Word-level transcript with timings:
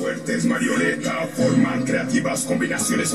fuertes 0.00 0.46
forman 1.36 1.84
creativas 1.84 2.44
combinaciones 2.44 3.14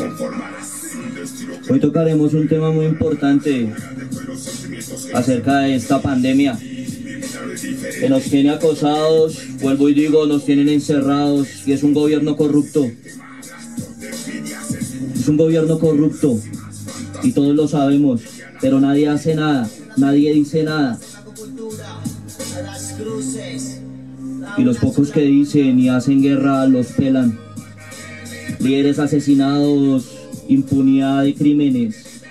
Hoy 1.69 1.79
tocaremos 1.79 2.33
un 2.33 2.47
tema 2.47 2.71
muy 2.71 2.85
importante 2.85 3.73
acerca 5.13 5.59
de 5.59 5.75
esta 5.75 6.01
pandemia 6.01 6.57
que 6.57 8.09
nos 8.09 8.23
tiene 8.23 8.51
acosados, 8.51 9.39
vuelvo 9.61 9.89
y 9.89 9.93
digo, 9.93 10.25
nos 10.25 10.45
tienen 10.45 10.69
encerrados 10.69 11.47
y 11.65 11.73
es 11.73 11.83
un 11.83 11.93
gobierno 11.93 12.35
corrupto. 12.35 12.89
Es 15.15 15.27
un 15.27 15.37
gobierno 15.37 15.79
corrupto 15.79 16.39
y 17.23 17.31
todos 17.31 17.55
lo 17.55 17.67
sabemos, 17.67 18.21
pero 18.61 18.79
nadie 18.79 19.07
hace 19.07 19.35
nada, 19.35 19.69
nadie 19.97 20.33
dice 20.33 20.63
nada. 20.63 20.99
Y 24.57 24.63
los 24.63 24.77
pocos 24.77 25.11
que 25.11 25.21
dicen 25.21 25.79
y 25.79 25.89
hacen 25.89 26.21
guerra 26.21 26.65
los 26.67 26.87
pelan. 26.87 27.37
Líderes 28.59 28.99
asesinados, 28.99 30.05
impunidad 30.47 31.23
de 31.23 31.33
crímenes. 31.35 32.21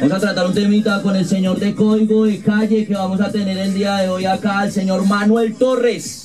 Vamos 0.00 0.12
a 0.16 0.20
tratar 0.20 0.46
un 0.46 0.54
temita 0.54 1.00
con 1.00 1.16
el 1.16 1.24
señor 1.24 1.58
de 1.58 1.74
código 1.74 2.26
de 2.26 2.38
calle 2.40 2.84
que 2.86 2.94
vamos 2.94 3.20
a 3.20 3.30
tener 3.30 3.56
el 3.56 3.72
día 3.74 3.96
de 3.98 4.08
hoy 4.10 4.26
acá, 4.26 4.64
el 4.64 4.72
señor 4.72 5.06
Manuel 5.06 5.54
Torres. 5.54 6.20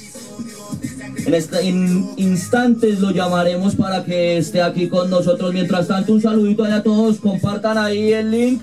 En 1.26 1.34
este 1.34 1.64
in- 1.66 2.10
instantes 2.18 3.00
lo 3.00 3.12
llamaremos 3.12 3.76
para 3.76 4.04
que 4.04 4.38
esté 4.38 4.62
aquí 4.62 4.90
con 4.90 5.10
nosotros. 5.10 5.54
Mientras 5.54 5.88
tanto, 5.88 6.14
un 6.14 6.22
saludito 6.22 6.64
ahí 6.66 6.72
a 6.74 6.84
todos. 6.84 7.20
Compartan 7.20 7.78
ahí 7.78 8.12
el 8.12 8.32
link. 8.32 8.62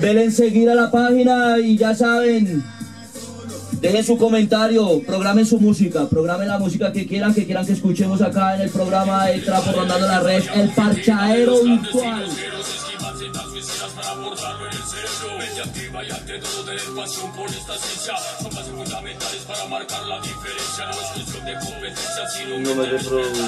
Denle 0.00 0.30
seguir 0.30 0.70
a 0.70 0.74
la 0.74 0.90
página 0.90 1.58
y 1.58 1.76
ya 1.76 1.94
saben. 1.94 2.64
Dejen 3.80 4.04
su 4.04 4.18
comentario, 4.18 5.00
programen 5.06 5.46
su 5.46 5.58
música, 5.58 6.06
programen 6.06 6.48
la 6.48 6.58
música 6.58 6.92
que 6.92 7.06
quieran, 7.06 7.32
que 7.32 7.46
quieran 7.46 7.64
que 7.64 7.72
escuchemos 7.72 8.20
acá 8.20 8.54
en 8.54 8.62
el 8.62 8.70
programa 8.70 9.26
de 9.26 9.38
Trapo 9.38 9.72
Rondando 9.72 10.06
la 10.06 10.20
Red, 10.20 10.42
el 10.54 10.68
parchadero 10.70 11.62
virtual. 11.62 12.26
No 22.58 22.74
me 22.74 22.86
reproduce. 22.86 23.40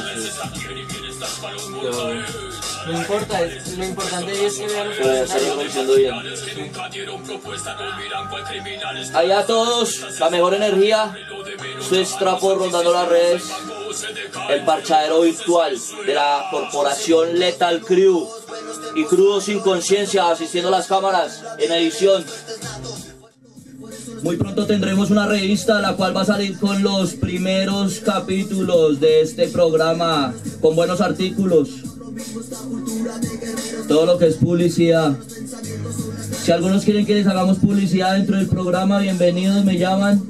No 2.86 2.92
importa, 2.98 3.42
es- 3.42 3.78
lo 3.78 3.84
importante 3.84 4.46
es 4.46 4.58
que 4.58 4.66
vean 4.66 4.88
los 4.88 4.96
Pero 4.96 5.12
ya 5.14 5.22
está 5.22 5.38
comentarios. 5.38 5.74
reproduciendo 5.74 5.94
bien. 5.94 6.14
Ahí 9.16 9.30
a 9.30 9.46
todos, 9.46 10.18
la 10.18 10.30
mejor 10.30 10.54
energía. 10.54 11.14
Esto 11.80 11.96
es 11.96 12.16
Trapo 12.18 12.54
Rondando 12.54 12.92
las 12.92 13.08
Redes, 13.08 13.44
el 14.50 14.64
parchadero 14.64 15.20
virtual 15.20 15.78
de 16.06 16.14
la 16.14 16.46
corporación 16.50 17.38
Lethal 17.38 17.80
Crew 17.82 18.28
y 18.94 19.04
Crudo 19.04 19.40
Sin 19.40 19.60
Conciencia 19.60 20.30
asistiendo 20.30 20.68
a 20.68 20.72
las 20.72 20.86
cámaras 20.86 21.42
en 21.58 21.72
edición. 21.72 22.24
Muy 24.22 24.36
pronto 24.36 24.66
tendremos 24.66 25.10
una 25.10 25.26
revista 25.26 25.80
la 25.80 25.96
cual 25.96 26.16
va 26.16 26.22
a 26.22 26.26
salir 26.26 26.58
con 26.58 26.82
los 26.82 27.14
primeros 27.14 28.00
capítulos 28.00 29.00
de 29.00 29.22
este 29.22 29.48
programa, 29.48 30.32
con 30.60 30.76
buenos 30.76 31.00
artículos, 31.00 31.70
todo 33.88 34.06
lo 34.06 34.18
que 34.18 34.28
es 34.28 34.36
publicidad. 34.36 35.16
Si 36.42 36.52
algunos 36.52 36.84
quieren 36.84 37.06
que 37.06 37.14
les 37.14 37.26
hagamos 37.26 37.58
publicidad 37.58 38.14
dentro 38.14 38.36
del 38.36 38.46
programa, 38.46 39.00
bienvenidos, 39.00 39.64
me 39.64 39.78
llaman. 39.78 40.22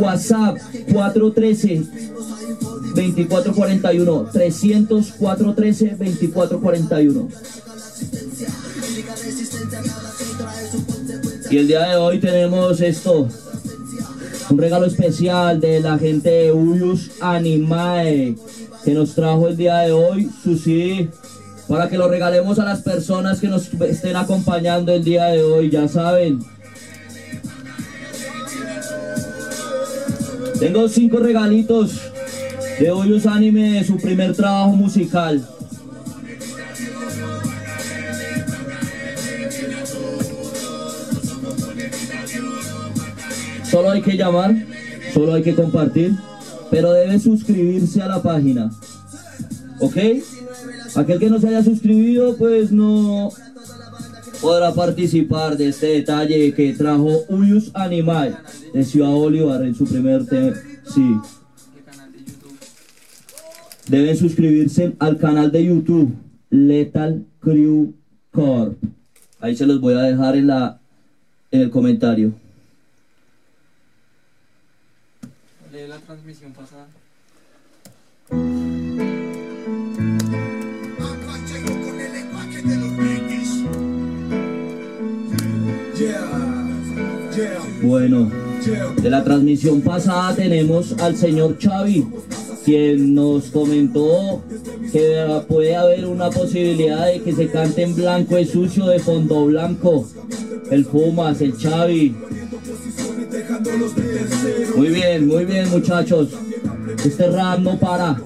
WhatsApp 0.00 0.58
413 0.92 2.03
2441 2.94 4.28
300 4.32 5.12
413 5.18 5.96
2441 5.96 7.28
Y 11.50 11.58
el 11.58 11.68
día 11.68 11.88
de 11.88 11.96
hoy 11.96 12.18
tenemos 12.18 12.80
esto, 12.80 13.28
un 14.50 14.58
regalo 14.58 14.86
especial 14.86 15.60
de 15.60 15.80
la 15.80 15.98
gente 15.98 16.30
de 16.30 16.52
Uyus 16.52 17.12
Animae, 17.20 18.34
que 18.84 18.92
nos 18.92 19.14
trajo 19.14 19.48
el 19.48 19.56
día 19.56 19.78
de 19.78 19.92
hoy 19.92 20.28
su 20.42 20.56
CD, 20.56 21.10
para 21.68 21.88
que 21.88 21.98
lo 21.98 22.08
regalemos 22.08 22.58
a 22.58 22.64
las 22.64 22.82
personas 22.82 23.40
que 23.40 23.48
nos 23.48 23.72
estén 23.74 24.16
acompañando 24.16 24.92
el 24.92 25.04
día 25.04 25.26
de 25.26 25.42
hoy, 25.42 25.70
ya 25.70 25.86
saben. 25.86 26.40
Tengo 30.58 30.88
cinco 30.88 31.18
regalitos 31.18 32.13
de 32.78 32.92
Uyus 32.92 33.26
Anime 33.26 33.82
su 33.84 33.96
primer 33.96 34.34
trabajo 34.34 34.72
musical. 34.72 35.46
Solo 43.70 43.90
hay 43.90 44.02
que 44.02 44.16
llamar, 44.16 44.54
solo 45.12 45.34
hay 45.34 45.42
que 45.42 45.54
compartir, 45.54 46.14
pero 46.70 46.92
debe 46.92 47.18
suscribirse 47.18 48.00
a 48.02 48.08
la 48.08 48.22
página. 48.22 48.70
¿Ok? 49.80 49.96
Aquel 50.94 51.18
que 51.18 51.30
no 51.30 51.40
se 51.40 51.48
haya 51.48 51.64
suscribido, 51.64 52.36
pues 52.36 52.70
no 52.70 53.30
podrá 54.40 54.72
participar 54.72 55.56
de 55.56 55.68
este 55.68 55.86
detalle 55.86 56.52
que 56.54 56.72
trajo 56.74 57.24
Uyus 57.28 57.70
Animal 57.74 58.38
de 58.72 58.84
Ciudad 58.84 59.10
Bolívar 59.10 59.62
en 59.62 59.74
su 59.74 59.84
primer 59.84 60.26
tema. 60.26 60.54
Sí. 60.94 61.16
Deben 63.88 64.16
suscribirse 64.16 64.94
al 64.98 65.18
canal 65.18 65.52
de 65.52 65.64
YouTube 65.64 66.14
Lethal 66.50 67.24
Crew 67.40 67.94
Corp. 68.30 68.76
Ahí 69.40 69.54
se 69.56 69.66
los 69.66 69.80
voy 69.80 69.94
a 69.94 70.02
dejar 70.02 70.36
en 70.36 70.46
la 70.46 70.80
en 71.50 71.60
el 71.60 71.70
comentario. 71.70 72.32
Lee 75.72 75.86
la 75.88 75.98
transmisión 75.98 76.52
pasada. 76.52 76.88
Bueno, 87.82 88.30
de 89.00 89.10
la 89.10 89.22
transmisión 89.22 89.82
pasada 89.82 90.34
tenemos 90.34 90.98
al 91.00 91.16
señor 91.16 91.58
Xavi, 91.60 92.06
quien 92.64 93.14
nos 93.14 93.46
comentó 93.46 94.42
que 94.90 95.42
puede 95.48 95.76
haber 95.76 96.06
una 96.06 96.30
posibilidad 96.30 97.06
de 97.06 97.20
que 97.20 97.32
se 97.32 97.48
cante 97.48 97.82
en 97.82 97.94
blanco 97.94 98.36
es 98.36 98.50
sucio 98.50 98.86
de 98.86 98.98
fondo 98.98 99.46
blanco. 99.46 100.06
El 100.70 100.86
Pumas, 100.86 101.40
el 101.42 101.52
Xavi. 101.52 102.14
Muy 104.76 104.88
bien, 104.88 105.26
muy 105.26 105.44
bien 105.44 105.68
muchachos. 105.70 106.30
Este 107.04 107.28
rap 107.28 107.58
no 107.60 107.78
para. 107.78 108.22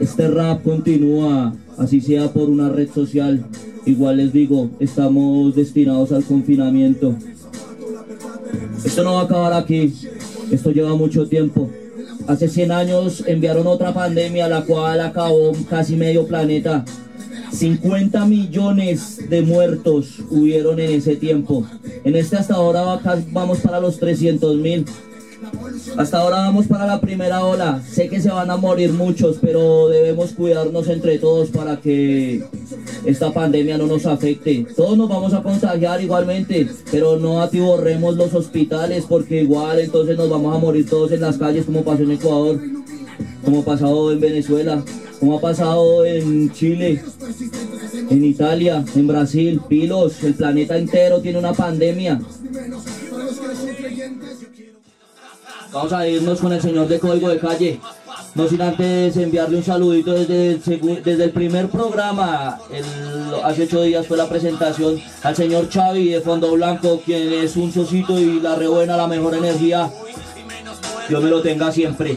Este 0.00 0.28
rap 0.28 0.64
continúa, 0.64 1.54
así 1.78 2.00
sea 2.00 2.32
por 2.32 2.50
una 2.50 2.68
red 2.68 2.90
social. 2.92 3.46
Igual 3.84 4.16
les 4.16 4.32
digo, 4.32 4.70
estamos 4.80 5.54
destinados 5.54 6.10
al 6.10 6.24
confinamiento. 6.24 7.14
Esto 8.84 9.04
no 9.04 9.14
va 9.14 9.20
a 9.20 9.24
acabar 9.24 9.52
aquí. 9.52 9.94
Esto 10.50 10.72
lleva 10.72 10.96
mucho 10.96 11.28
tiempo. 11.28 11.70
Hace 12.28 12.48
100 12.48 12.72
años 12.72 13.24
enviaron 13.26 13.68
otra 13.68 13.94
pandemia 13.94 14.48
la 14.48 14.62
cual 14.62 15.00
acabó 15.00 15.52
casi 15.70 15.94
medio 15.94 16.26
planeta. 16.26 16.84
50 17.52 18.26
millones 18.26 19.30
de 19.30 19.42
muertos 19.42 20.18
hubieron 20.30 20.80
en 20.80 20.90
ese 20.90 21.14
tiempo. 21.16 21.64
En 22.04 22.16
este 22.16 22.36
hasta 22.36 22.54
ahora 22.54 23.00
vamos 23.30 23.60
para 23.60 23.78
los 23.78 23.98
300 23.98 24.56
mil. 24.56 24.84
Hasta 25.96 26.18
ahora 26.18 26.36
vamos 26.38 26.66
para 26.66 26.86
la 26.86 27.00
primera 27.00 27.44
ola. 27.44 27.82
Sé 27.88 28.08
que 28.08 28.20
se 28.20 28.30
van 28.30 28.50
a 28.50 28.56
morir 28.56 28.92
muchos, 28.92 29.38
pero 29.40 29.88
debemos 29.88 30.32
cuidarnos 30.32 30.88
entre 30.88 31.18
todos 31.18 31.50
para 31.50 31.76
que 31.78 32.42
esta 33.04 33.32
pandemia 33.32 33.78
no 33.78 33.86
nos 33.86 34.04
afecte. 34.06 34.66
Todos 34.76 34.98
nos 34.98 35.08
vamos 35.08 35.32
a 35.32 35.42
contagiar 35.42 36.02
igualmente, 36.02 36.68
pero 36.90 37.18
no 37.18 37.40
atiborremos 37.40 38.16
los 38.16 38.34
hospitales 38.34 39.04
porque 39.08 39.42
igual 39.42 39.78
entonces 39.78 40.16
nos 40.16 40.28
vamos 40.28 40.54
a 40.54 40.58
morir 40.58 40.88
todos 40.88 41.12
en 41.12 41.20
las 41.20 41.38
calles 41.38 41.64
como 41.64 41.82
pasó 41.82 42.02
en 42.02 42.10
Ecuador, 42.12 42.60
como 43.44 43.60
ha 43.60 43.64
pasado 43.64 44.12
en 44.12 44.20
Venezuela, 44.20 44.84
como 45.20 45.38
ha 45.38 45.40
pasado 45.40 46.04
en 46.04 46.52
Chile, 46.52 47.02
en 48.10 48.24
Italia, 48.24 48.84
en 48.94 49.06
Brasil, 49.06 49.60
pilos, 49.68 50.22
el 50.24 50.34
planeta 50.34 50.76
entero 50.76 51.20
tiene 51.20 51.38
una 51.38 51.52
pandemia. 51.52 52.20
Vamos 55.76 55.92
a 55.92 56.08
irnos 56.08 56.40
con 56.40 56.54
el 56.54 56.62
señor 56.62 56.88
de 56.88 56.98
código 56.98 57.28
de 57.28 57.38
calle. 57.38 57.78
No 58.34 58.48
sin 58.48 58.62
antes 58.62 59.14
enviarle 59.18 59.58
un 59.58 59.62
saludito 59.62 60.14
desde 60.14 60.52
el, 60.52 61.02
desde 61.04 61.24
el 61.24 61.30
primer 61.32 61.68
programa. 61.68 62.58
El- 62.72 63.44
hace 63.44 63.64
ocho 63.64 63.82
días 63.82 64.06
fue 64.06 64.16
la 64.16 64.26
presentación 64.26 64.98
al 65.22 65.36
señor 65.36 65.68
Xavi 65.70 66.08
de 66.08 66.22
Fondo 66.22 66.50
Blanco, 66.52 67.02
quien 67.04 67.30
es 67.30 67.56
un 67.56 67.70
socito 67.70 68.18
y 68.18 68.40
la 68.40 68.54
rebuena, 68.54 68.96
la 68.96 69.06
mejor 69.06 69.34
energía. 69.34 69.90
Dios 71.10 71.22
me 71.22 71.28
lo 71.28 71.42
tenga 71.42 71.70
siempre. 71.70 72.14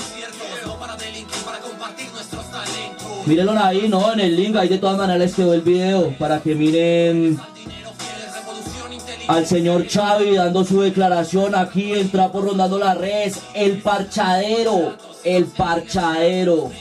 Mírenlo 3.26 3.52
ahí, 3.60 3.88
¿no? 3.90 4.14
En 4.14 4.22
el 4.22 4.38
link, 4.38 4.56
ahí 4.56 4.70
de 4.70 4.78
todas 4.78 4.98
maneras 4.98 5.20
les 5.20 5.36
quedó 5.36 5.54
el 5.54 5.62
video 5.62 6.16
para 6.18 6.40
que 6.40 6.56
miren 6.56 7.38
al 9.30 9.46
señor 9.46 9.88
Xavi 9.88 10.36
dando 10.38 10.66
su 10.66 10.82
declaración 10.82 11.54
aquí 11.54 11.94
en 11.94 12.10
Trapo 12.10 12.42
rondando 12.42 12.80
las 12.80 12.98
redes. 12.98 13.40
El 13.54 13.80
parchadero, 13.80 14.98
el 15.24 15.46
parchadero. 15.46 16.72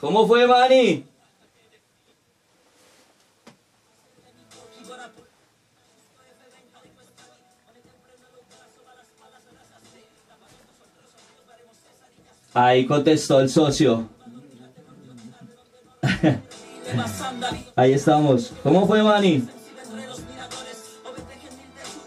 ¿Cómo 0.00 0.26
fue, 0.26 0.44
Manny? 0.48 1.06
Ahí 12.54 12.86
contestó 12.86 13.38
el 13.38 13.48
socio. 13.48 14.08
Ahí 17.76 17.92
estamos. 17.92 18.52
¿Cómo 18.62 18.86
fue, 18.86 19.02
Manny? 19.02 19.48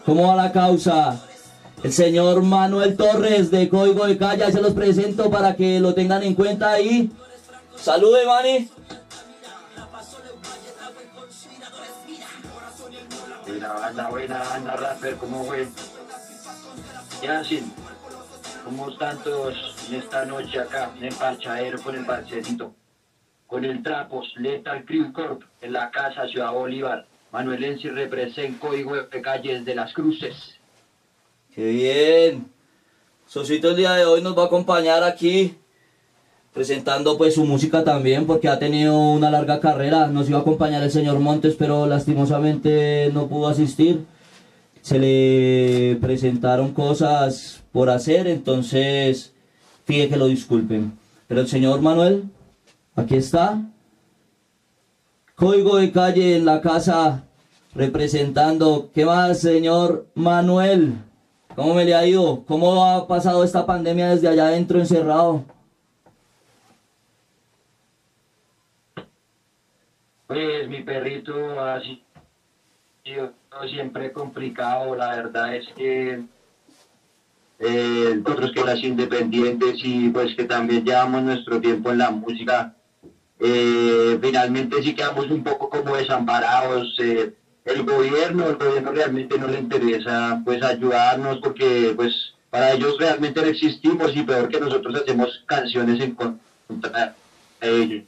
¿Cómo 0.06 0.28
va 0.28 0.36
la 0.36 0.52
causa? 0.52 1.22
El 1.84 1.94
señor 1.94 2.42
Manuel 2.42 2.98
Torres 2.98 3.52
de 3.52 3.70
Código 3.70 4.08
de 4.08 4.18
Calle, 4.18 4.52
se 4.52 4.62
los 4.62 4.74
presento 4.74 5.30
para 5.30 5.56
que 5.56 5.80
lo 5.80 5.94
tengan 5.94 6.24
en 6.24 6.34
cuenta 6.34 6.72
ahí. 6.72 7.12
Salude, 7.76 8.26
Manny. 8.26 8.70
Buena 13.46 13.74
banda, 13.74 14.10
buena 14.10 14.40
banda, 14.40 14.76
rapper, 14.76 15.16
¿cómo 15.18 15.46
fue? 15.46 15.68
Yancin, 17.22 17.72
¿cómo 18.64 18.90
están 18.90 19.18
todos 19.24 19.56
en 19.88 19.96
esta 19.96 20.26
noche 20.26 20.60
acá 20.60 20.92
en 20.98 21.06
el 21.06 21.16
parchadero 21.16 21.82
con 21.82 21.96
el 21.96 22.06
parcerito? 22.06 22.74
Con 23.48 23.64
el 23.64 23.82
Trapos, 23.82 24.34
Lethal 24.38 24.84
Crew 24.86 25.14
Corp, 25.14 25.42
en 25.62 25.74
la 25.74 25.90
casa 25.90 26.28
Ciudad 26.28 26.52
Bolívar. 26.52 27.08
Manuel 27.32 27.64
Ensi 27.64 27.90
representa 27.90 28.60
Código 28.60 28.96
de 28.96 29.22
Calles 29.22 29.64
de 29.64 29.74
las 29.74 29.94
Cruces. 29.94 30.36
Qué 31.56 31.66
bien. 31.66 32.46
Sosito 33.26 33.70
el 33.72 33.78
día 33.78 33.94
de 33.94 34.06
hoy 34.06 34.22
nos 34.22 34.38
va 34.38 34.44
a 34.44 34.46
acompañar 34.48 35.04
aquí 35.04 35.56
presentando 36.54 37.18
pues 37.18 37.36
su 37.36 37.46
música 37.46 37.84
también 37.84 38.26
porque 38.26 38.48
ha 38.48 38.58
tenido 38.58 38.98
una 38.98 39.30
larga 39.30 39.60
carrera. 39.60 40.08
Nos 40.08 40.28
iba 40.28 40.40
a 40.40 40.42
acompañar 40.42 40.84
el 40.84 40.92
señor 40.92 41.20
Montes 41.20 41.56
pero 41.58 41.86
lastimosamente 41.86 43.12
no 43.14 43.28
pudo 43.28 43.48
asistir. 43.48 44.06
Se 44.82 45.00
le 45.00 45.98
presentaron 46.02 46.74
cosas 46.74 47.64
por 47.72 47.90
hacer, 47.90 48.28
entonces 48.28 49.34
pide 49.86 50.10
que 50.10 50.18
lo 50.18 50.28
disculpen. 50.28 50.98
Pero 51.28 51.42
el 51.42 51.48
señor 51.48 51.82
Manuel, 51.82 52.24
aquí 52.98 53.16
está. 53.16 53.62
Código 55.36 55.78
de 55.78 55.92
calle 55.92 56.36
en 56.36 56.46
la 56.46 56.60
casa 56.60 57.24
representando. 57.74 58.90
¿Qué 58.94 59.06
más, 59.06 59.40
señor 59.40 60.08
Manuel? 60.16 60.96
¿Cómo 61.56 61.76
me 61.76 61.86
le 61.86 61.96
ha 61.96 62.06
ido? 62.06 62.44
¿Cómo 62.46 62.86
ha 62.86 63.08
pasado 63.08 63.44
esta 63.44 63.66
pandemia 63.66 64.10
desde 64.10 64.28
allá 64.28 64.48
adentro 64.48 64.80
encerrado? 64.80 65.46
Pues 70.26 70.68
mi 70.68 70.84
perrito 70.84 71.34
ha 71.60 71.80
sido 71.82 73.32
siempre 73.70 74.12
complicado, 74.12 74.96
la 74.96 75.16
verdad 75.16 75.56
es 75.56 75.68
que 75.74 76.22
eh, 77.60 78.22
nosotros 78.24 78.52
que 78.54 78.64
las 78.64 78.84
independientes 78.84 79.80
y 79.84 80.10
pues 80.10 80.36
que 80.36 80.44
también 80.44 80.84
llevamos 80.84 81.24
nuestro 81.24 81.60
tiempo 81.60 81.92
en 81.92 81.98
la 82.00 82.12
música, 82.12 82.77
eh, 83.40 84.18
finalmente 84.22 84.82
sí 84.82 84.94
quedamos 84.96 85.30
un 85.30 85.44
poco 85.44 85.70
como 85.70 85.96
desamparados. 85.96 86.96
eh, 87.00 87.34
el 87.66 87.84
gobierno, 87.84 88.48
el 88.48 88.56
gobierno 88.56 88.92
realmente 88.92 89.38
no 89.38 89.48
le 89.48 89.60
interesa 89.60 90.42
pues 90.46 90.64
ayudarnos 90.64 91.40
porque 91.40 91.92
pues 91.98 92.34
para 92.50 92.72
ellos 92.72 92.98
realmente 92.98 93.42
no 93.42 93.48
existimos 93.48 94.16
y 94.16 94.24
peor 94.24 94.48
que 94.48 94.60
nosotros 94.60 94.96
hacemos 95.02 95.44
canciones 95.46 96.00
en 96.02 96.16
contra 96.16 97.14
de 97.60 97.82
ellos. 97.82 98.04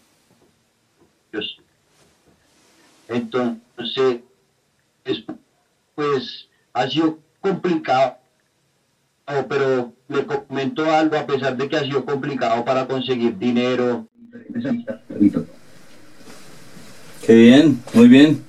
Entonces, 3.07 4.21
es- 5.03 5.23
pues 5.95 6.47
ha 6.73 6.87
sido 6.87 7.19
complicado, 7.41 8.17
pero 9.47 9.91
le 10.07 10.25
comento 10.25 10.89
algo 10.89 11.17
a 11.17 11.25
pesar 11.25 11.57
de 11.57 11.67
que 11.67 11.75
ha 11.77 11.83
sido 11.83 12.05
complicado 12.05 12.63
para 12.63 12.87
conseguir 12.87 13.37
dinero. 13.37 14.07
Qué 17.25 17.35
bien, 17.35 17.79
muy 17.93 18.07
bien. 18.07 18.41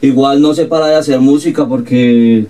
Igual 0.00 0.40
no 0.40 0.54
se 0.54 0.66
para 0.66 0.86
de 0.86 0.96
hacer 0.96 1.20
música 1.20 1.66
porque 1.66 2.46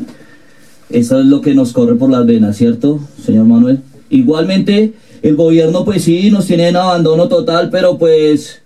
eso 0.90 1.20
es 1.20 1.26
lo 1.26 1.40
que 1.40 1.54
nos 1.54 1.72
corre 1.72 1.94
por 1.94 2.10
las 2.10 2.26
venas, 2.26 2.56
¿cierto, 2.56 3.00
señor 3.24 3.46
Manuel? 3.46 3.82
Igualmente, 4.10 4.94
el 5.22 5.36
gobierno 5.36 5.84
pues 5.84 6.04
sí 6.04 6.30
nos 6.30 6.46
tiene 6.46 6.68
en 6.68 6.76
abandono 6.76 7.28
total, 7.28 7.70
pero 7.70 7.98
pues, 7.98 8.62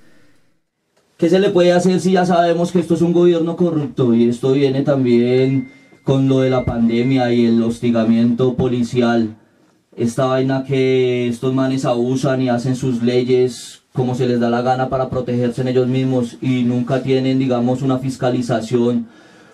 ¿qué 1.17 1.31
se 1.31 1.39
le 1.39 1.51
puede 1.51 1.73
hacer 1.73 2.01
si 2.01 2.13
ya 2.13 2.27
sabemos 2.27 2.73
que 2.73 2.81
esto 2.81 2.95
es 2.95 3.03
un 3.03 3.13
gobierno 3.13 3.57
corrupto? 3.57 4.15
Y 4.15 4.29
esto 4.29 4.53
viene 4.53 4.83
también 4.83 5.71
con 6.05 6.29
lo 6.29 6.41
de 6.41 6.51
la 6.51 6.65
pandemia 6.65 7.33
y 7.33 7.47
el 7.47 7.63
hostigamiento 7.63 8.55
policial. 8.55 9.37
Esta 9.97 10.27
vaina 10.27 10.63
que 10.63 11.27
estos 11.27 11.53
manes 11.53 11.85
abusan 11.85 12.41
y 12.43 12.49
hacen 12.49 12.77
sus 12.77 13.03
leyes 13.03 13.83
como 13.93 14.15
se 14.15 14.29
les 14.29 14.39
da 14.39 14.49
la 14.49 14.63
gana 14.63 14.89
para 14.89 15.11
protegerse 15.11 15.63
en 15.63 15.69
ellos 15.69 15.89
mismos 15.89 16.39
y 16.41 16.63
nunca 16.63 17.03
tienen, 17.03 17.41
digamos, 17.41 17.83
una 17.83 17.99
fiscalización, 17.99 19.09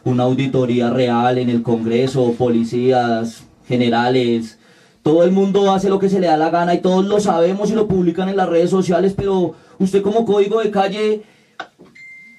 una 0.04 0.24
auditoría 0.24 0.90
real 0.90 1.38
en 1.38 1.48
el 1.48 1.62
Congreso, 1.62 2.34
policías, 2.36 3.44
generales. 3.66 4.58
Todo 5.02 5.24
el 5.24 5.32
mundo 5.32 5.72
hace 5.72 5.88
lo 5.88 5.98
que 5.98 6.10
se 6.10 6.20
le 6.20 6.26
da 6.26 6.36
la 6.36 6.50
gana 6.50 6.74
y 6.74 6.80
todos 6.80 7.06
lo 7.06 7.18
sabemos 7.18 7.70
y 7.70 7.74
lo 7.74 7.88
publican 7.88 8.28
en 8.28 8.36
las 8.36 8.50
redes 8.50 8.68
sociales, 8.68 9.14
pero 9.16 9.54
usted 9.78 10.02
como 10.02 10.26
código 10.26 10.60
de 10.60 10.70
calle, 10.70 11.22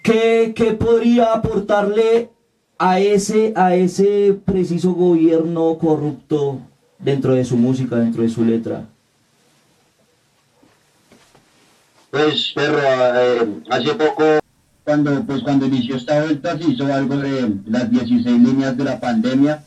¿qué, 0.03 0.53
qué 0.55 0.73
podría 0.73 1.33
aportarle 1.33 2.29
a 2.77 2.99
ese, 2.99 3.53
a 3.55 3.73
ese 3.75 4.39
preciso 4.45 4.93
gobierno 4.93 5.79
corrupto 5.79 6.59
dentro 6.99 7.33
de 7.33 7.45
su 7.45 7.57
música, 7.57 7.95
dentro 7.97 8.23
de 8.23 8.29
su 8.29 8.43
letra? 8.43 8.85
Pues, 12.11 12.51
perro, 12.55 12.79
eh, 12.81 13.47
hace 13.69 13.93
poco, 13.93 14.39
cuando, 14.83 15.23
pues, 15.23 15.41
cuando 15.43 15.65
inició 15.65 15.97
esta 15.97 16.23
vuelta, 16.23 16.57
se 16.57 16.71
hizo 16.71 16.91
algo 16.93 17.17
de 17.17 17.53
las 17.65 17.89
16 17.91 18.25
líneas 18.25 18.77
de 18.77 18.83
la 18.83 18.99
pandemia. 18.99 19.63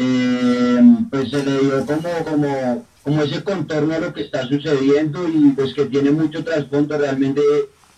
Eh, 0.00 0.80
pues 1.10 1.30
se 1.30 1.44
le 1.44 1.58
dio 1.58 1.84
como, 1.84 2.08
como, 2.24 2.86
como 3.02 3.22
ese 3.22 3.42
contorno 3.42 3.94
a 3.94 3.98
lo 3.98 4.12
que 4.12 4.22
está 4.22 4.46
sucediendo 4.46 5.28
y 5.28 5.50
pues 5.50 5.74
que 5.74 5.86
tiene 5.86 6.12
mucho 6.12 6.44
trasfondo. 6.44 6.96
Realmente 6.96 7.42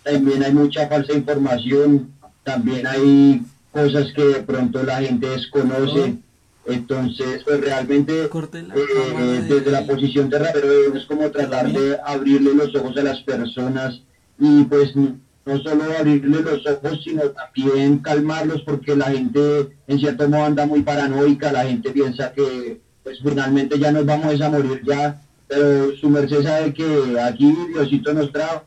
también 0.03 0.43
hay 0.43 0.51
mucha 0.51 0.87
falsa 0.87 1.13
información, 1.13 2.11
también 2.43 2.87
hay 2.87 3.43
cosas 3.71 4.11
que 4.15 4.23
de 4.23 4.41
pronto 4.41 4.81
la 4.81 5.01
gente 5.01 5.29
desconoce. 5.29 6.15
Entonces, 6.65 7.41
pues 7.43 7.59
realmente 7.61 8.27
la 8.69 8.75
eh, 8.75 8.79
de- 9.17 9.41
desde 9.55 9.71
la 9.71 9.85
posición 9.87 10.29
de 10.29 10.39
rapero 10.39 10.67
es 10.95 11.05
como 11.05 11.29
tratar 11.31 11.71
de 11.71 11.97
abrirle 12.05 12.53
los 12.53 12.75
ojos 12.75 12.95
a 12.97 13.03
las 13.03 13.19
personas 13.21 14.01
y 14.39 14.63
pues 14.65 14.95
no 14.95 15.17
no 15.43 15.57
solo 15.57 15.83
abrirle 15.97 16.39
los 16.41 16.63
ojos, 16.67 17.01
sino 17.03 17.23
también 17.31 17.97
calmarlos 17.97 18.61
porque 18.61 18.95
la 18.95 19.05
gente 19.05 19.69
en 19.87 19.99
cierto 19.99 20.29
modo 20.29 20.43
anda 20.43 20.67
muy 20.67 20.83
paranoica, 20.83 21.51
la 21.51 21.63
gente 21.65 21.89
piensa 21.89 22.31
que 22.31 22.79
pues 23.03 23.17
finalmente 23.23 23.79
ya 23.79 23.91
nos 23.91 24.05
vamos 24.05 24.39
a 24.39 24.49
morir 24.51 24.83
ya, 24.85 25.19
pero 25.47 25.95
su 25.95 26.09
merced 26.11 26.43
sabe 26.43 26.71
que 26.75 27.19
aquí 27.19 27.55
Diosito 27.73 28.13
nos 28.13 28.31
trajo 28.31 28.65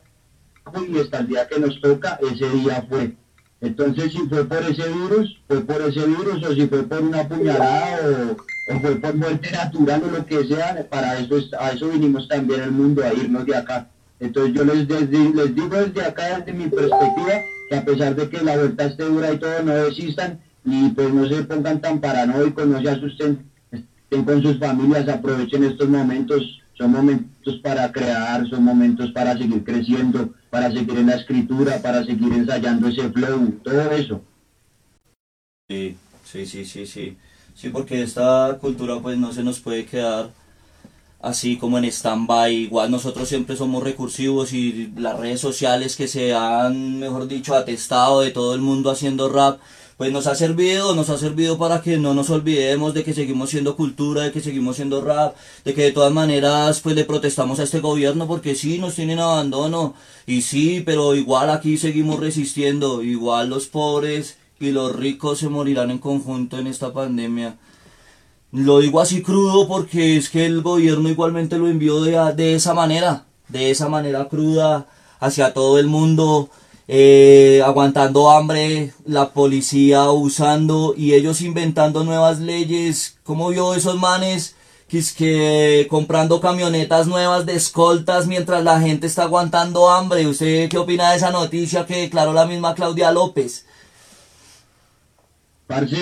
y 0.89 0.99
hasta 0.99 1.19
el 1.19 1.27
día 1.27 1.47
que 1.47 1.59
nos 1.61 1.79
toca, 1.79 2.19
ese 2.21 2.49
día 2.49 2.85
fue. 2.89 3.13
Entonces, 3.61 4.11
si 4.11 4.19
fue 4.27 4.43
por 4.45 4.57
ese 4.63 4.87
virus, 4.89 5.37
fue 5.47 5.61
por 5.61 5.81
ese 5.81 6.05
virus, 6.05 6.43
o 6.43 6.53
si 6.53 6.67
fue 6.67 6.83
por 6.83 7.01
una 7.01 7.27
puñalada, 7.27 7.99
o, 8.69 8.79
fue 8.79 8.95
por 8.95 9.15
muerte 9.15 9.51
natural, 9.51 10.03
o 10.07 10.11
lo 10.11 10.25
que 10.25 10.43
sea, 10.45 10.85
para 10.89 11.19
eso, 11.19 11.37
es- 11.37 11.53
a 11.57 11.71
eso 11.71 11.89
vinimos 11.89 12.27
también 12.27 12.61
al 12.61 12.71
mundo, 12.71 13.03
a 13.03 13.13
irnos 13.13 13.45
de 13.45 13.55
acá. 13.55 13.87
Entonces, 14.19 14.53
yo 14.53 14.63
les, 14.65 14.87
les 14.87 15.09
digo 15.55 15.75
desde 15.77 16.01
acá, 16.05 16.39
desde 16.39 16.53
mi 16.53 16.67
perspectiva, 16.67 17.41
que 17.69 17.75
a 17.75 17.85
pesar 17.85 18.15
de 18.15 18.29
que 18.29 18.41
la 18.43 18.55
vuelta 18.57 18.85
esté 18.85 19.03
dura 19.05 19.33
y 19.33 19.37
todo, 19.37 19.63
no 19.63 19.73
desistan, 19.73 20.39
y 20.63 20.89
pues 20.89 21.13
no 21.13 21.27
se 21.27 21.43
pongan 21.43 21.81
tan 21.81 21.99
paranoicos, 21.99 22.67
no 22.67 22.81
se 22.81 22.89
asusten, 22.89 23.45
estén 23.71 24.25
con 24.25 24.41
sus 24.41 24.57
familias, 24.59 25.07
aprovechen 25.07 25.63
estos 25.63 25.87
momentos, 25.89 26.61
son 26.77 26.91
momentos 26.91 27.59
para 27.63 27.91
crear, 27.91 28.47
son 28.49 28.63
momentos 28.63 29.11
para 29.11 29.37
seguir 29.37 29.63
creciendo, 29.63 30.33
para 30.49 30.71
seguir 30.71 30.97
en 30.97 31.07
la 31.07 31.15
escritura, 31.15 31.81
para 31.81 32.03
seguir 32.03 32.33
ensayando 32.33 32.87
ese 32.87 33.09
flow, 33.11 33.59
todo 33.63 33.91
eso. 33.91 34.21
Sí, 35.69 35.95
sí, 36.23 36.45
sí, 36.45 36.65
sí, 36.65 36.85
sí. 36.85 37.17
Sí, 37.55 37.69
porque 37.69 38.01
esta 38.01 38.57
cultura 38.59 38.99
pues 38.99 39.17
no 39.17 39.31
se 39.31 39.41
nos 39.41 39.61
puede 39.61 39.85
quedar 39.85 40.31
así 41.21 41.57
como 41.57 41.77
en 41.77 41.85
stand-by. 41.85 42.53
Igual 42.53 42.91
nosotros 42.91 43.27
siempre 43.27 43.55
somos 43.55 43.83
recursivos 43.83 44.53
y 44.53 44.91
las 44.97 45.17
redes 45.19 45.39
sociales 45.39 45.95
que 45.95 46.07
se 46.07 46.33
han, 46.33 46.99
mejor 46.99 47.27
dicho, 47.27 47.55
atestado 47.55 48.21
de 48.21 48.31
todo 48.31 48.53
el 48.53 48.61
mundo 48.61 48.91
haciendo 48.91 49.29
rap, 49.29 49.59
pues 49.97 50.11
nos 50.11 50.27
ha 50.27 50.35
servido, 50.35 50.93
nos 50.93 51.09
ha 51.09 51.17
servido 51.17 51.57
para 51.57 51.81
que 51.81 51.97
no 51.97 52.13
nos 52.13 52.29
olvidemos 52.29 52.93
de 52.93 53.03
que 53.03 53.13
seguimos 53.13 53.49
siendo 53.49 53.77
cultura, 53.77 54.23
de 54.23 54.31
que 54.31 54.41
seguimos 54.41 54.75
siendo 54.75 55.01
rap, 55.01 55.35
de 55.63 55.73
que 55.73 55.83
de 55.83 55.91
todas 55.91 56.11
maneras 56.11 56.81
pues 56.81 56.95
le 56.95 57.05
protestamos 57.05 57.59
a 57.59 57.63
este 57.63 57.79
gobierno 57.79 58.27
porque 58.27 58.55
sí 58.55 58.77
nos 58.77 58.95
tienen 58.95 59.19
abandono. 59.19 59.93
Y 60.27 60.41
sí, 60.41 60.83
pero 60.85 61.15
igual 61.15 61.49
aquí 61.49 61.77
seguimos 61.77 62.19
resistiendo, 62.19 63.03
igual 63.03 63.49
los 63.49 63.67
pobres 63.67 64.37
y 64.59 64.71
los 64.71 64.93
ricos 64.95 65.39
se 65.39 65.49
morirán 65.49 65.91
en 65.91 65.99
conjunto 65.99 66.57
en 66.57 66.67
esta 66.67 66.91
pandemia. 66.91 67.57
Lo 68.51 68.79
digo 68.79 68.99
así 68.99 69.21
crudo 69.21 69.67
porque 69.67 70.17
es 70.17 70.29
que 70.29 70.45
el 70.45 70.61
gobierno 70.61 71.09
igualmente 71.09 71.57
lo 71.57 71.67
envió 71.67 72.01
de, 72.01 72.33
de 72.35 72.55
esa 72.55 72.73
manera, 72.73 73.25
de 73.47 73.71
esa 73.71 73.87
manera 73.87 74.27
cruda 74.27 74.87
hacia 75.19 75.53
todo 75.53 75.79
el 75.79 75.87
mundo, 75.87 76.49
eh, 76.87 77.63
aguantando 77.65 78.29
hambre, 78.29 78.93
la 79.05 79.31
policía 79.31 80.09
usando 80.11 80.93
y 80.95 81.13
ellos 81.13 81.41
inventando 81.41 82.03
nuevas 82.03 82.39
leyes. 82.39 83.17
como 83.23 83.49
vio 83.49 83.73
esos 83.73 83.99
manes? 83.99 84.55
Que 84.87 84.99
es 84.99 85.13
que 85.13 85.87
comprando 85.89 86.39
camionetas 86.39 87.07
nuevas 87.07 87.45
de 87.47 87.55
escoltas 87.55 88.27
mientras 88.27 88.63
la 88.63 88.79
gente 88.79 89.07
está 89.07 89.23
aguantando 89.23 89.89
hambre. 89.89 90.27
¿Usted 90.27 90.69
qué 90.69 90.77
opina 90.77 91.09
de 91.09 91.17
esa 91.17 91.31
noticia 91.31 91.85
que 91.87 92.01
declaró 92.01 92.33
la 92.33 92.45
misma 92.45 92.75
Claudia 92.75 93.11
López? 93.11 93.65
Parce, 95.65 95.97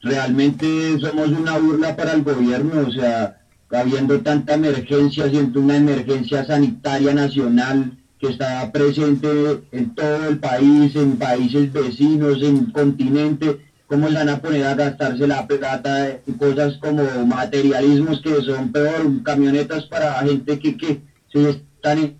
realmente 0.00 0.66
somos 1.00 1.28
una 1.28 1.58
burla 1.58 1.96
para 1.96 2.12
el 2.12 2.22
gobierno, 2.22 2.86
o 2.86 2.92
sea, 2.92 3.40
habiendo 3.72 4.20
tanta 4.20 4.54
emergencia, 4.54 5.28
siendo 5.28 5.60
una 5.60 5.76
emergencia 5.76 6.44
sanitaria 6.44 7.12
nacional 7.12 7.98
que 8.22 8.28
está 8.28 8.70
presente 8.70 9.28
en 9.72 9.96
todo 9.96 10.28
el 10.28 10.38
país, 10.38 10.94
en 10.94 11.18
países 11.18 11.72
vecinos, 11.72 12.40
en 12.40 12.70
continente, 12.70 13.58
¿cómo 13.88 14.06
se 14.06 14.14
van 14.14 14.28
a 14.28 14.40
poner 14.40 14.64
a 14.64 14.76
gastarse 14.76 15.26
la 15.26 15.44
plata 15.48 16.08
en 16.08 16.34
cosas 16.38 16.78
como 16.80 17.02
materialismos 17.26 18.22
que 18.22 18.40
son 18.42 18.70
peor, 18.70 19.24
camionetas 19.24 19.86
para 19.86 20.22
gente 20.22 20.56
que, 20.60 20.76
que 20.76 21.00
si 21.32 21.46
están 21.46 21.98
en, 21.98 22.16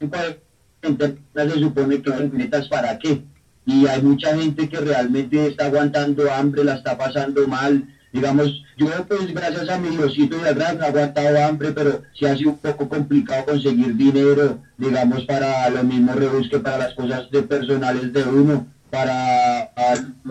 en 0.00 1.18
se 1.34 1.60
supone 1.60 2.00
que 2.00 2.10
camionetas 2.10 2.66
para 2.68 2.98
qué? 2.98 3.22
y 3.66 3.84
hay 3.86 4.00
mucha 4.00 4.34
gente 4.34 4.68
que 4.68 4.80
realmente 4.80 5.48
está 5.48 5.66
aguantando 5.66 6.32
hambre, 6.32 6.62
la 6.64 6.74
está 6.74 6.96
pasando 6.96 7.46
mal. 7.48 7.84
Digamos, 8.16 8.64
yo 8.78 8.86
pues 9.06 9.34
gracias 9.34 9.68
a 9.68 9.76
mi 9.76 9.94
Diosito 9.94 10.38
y 10.40 10.48
al 10.48 10.54
gran 10.54 10.80
he 10.80 10.86
aguantado 10.86 11.44
hambre, 11.44 11.72
pero 11.72 12.00
sí 12.18 12.24
ha 12.24 12.34
sido 12.34 12.52
un 12.52 12.56
poco 12.56 12.88
complicado 12.88 13.44
conseguir 13.44 13.94
dinero, 13.94 14.58
digamos, 14.78 15.26
para 15.26 15.68
lo 15.68 15.84
mismo 15.84 16.14
rebusque, 16.14 16.58
para 16.58 16.78
las 16.78 16.94
cosas 16.94 17.30
de 17.30 17.42
personales 17.42 18.14
de 18.14 18.22
uno, 18.22 18.66
para, 18.88 19.70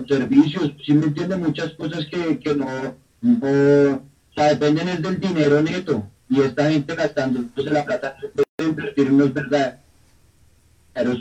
servicios, 0.08 0.72
sí 0.84 0.96
me 0.96 1.06
entiende 1.06 1.36
muchas 1.36 1.74
cosas 1.74 2.08
que, 2.08 2.40
que 2.40 2.56
no, 2.56 2.96
dependen 4.36 4.90
es 4.90 5.02
del 5.04 5.20
dinero 5.20 5.62
neto, 5.62 6.10
y 6.28 6.42
esta 6.42 6.72
gente 6.72 6.96
gastando 6.96 7.38
entonces 7.38 7.72
la 7.72 7.86
plata 7.86 8.18
puede 8.34 8.68
invertir 8.68 9.08
en 9.10 9.18
los 9.20 9.32
verdaderos, 9.32 9.78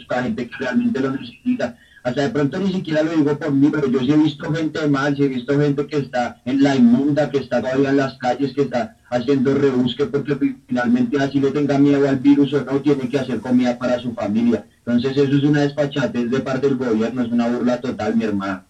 gente 0.08 0.48
que 0.48 0.56
realmente 0.58 0.98
lo 0.98 1.10
necesita 1.10 1.76
hasta 2.04 2.20
de 2.20 2.28
pronto 2.28 2.58
ni 2.58 2.70
siquiera 2.70 3.02
lo 3.02 3.12
digo 3.12 3.38
por 3.38 3.50
mí, 3.50 3.70
pero 3.72 3.88
yo 3.88 4.00
sí 4.00 4.12
he 4.12 4.16
visto 4.16 4.52
gente 4.52 4.86
mal, 4.88 5.16
sí 5.16 5.22
he 5.22 5.28
visto 5.28 5.58
gente 5.58 5.86
que 5.86 5.96
está 5.96 6.40
en 6.44 6.62
la 6.62 6.76
inmunda, 6.76 7.30
que 7.30 7.38
está 7.38 7.62
todavía 7.62 7.90
en 7.90 7.96
las 7.96 8.18
calles, 8.18 8.52
que 8.52 8.62
está 8.62 8.98
haciendo 9.08 9.54
rebusque 9.54 10.04
porque 10.04 10.36
finalmente 10.68 11.18
así 11.18 11.40
le 11.40 11.50
tenga 11.50 11.78
miedo 11.78 12.06
al 12.06 12.18
virus 12.18 12.52
o 12.52 12.62
no, 12.62 12.82
tiene 12.82 13.08
que 13.08 13.18
hacer 13.18 13.40
comida 13.40 13.78
para 13.78 13.98
su 13.98 14.12
familia. 14.12 14.66
Entonces 14.84 15.16
eso 15.16 15.34
es 15.34 15.44
una 15.44 15.62
despachatez 15.62 16.30
de 16.30 16.40
parte 16.40 16.66
del 16.66 16.76
gobierno, 16.76 17.22
es 17.22 17.32
una 17.32 17.48
burla 17.48 17.80
total, 17.80 18.14
mi 18.14 18.24
hermano. 18.24 18.64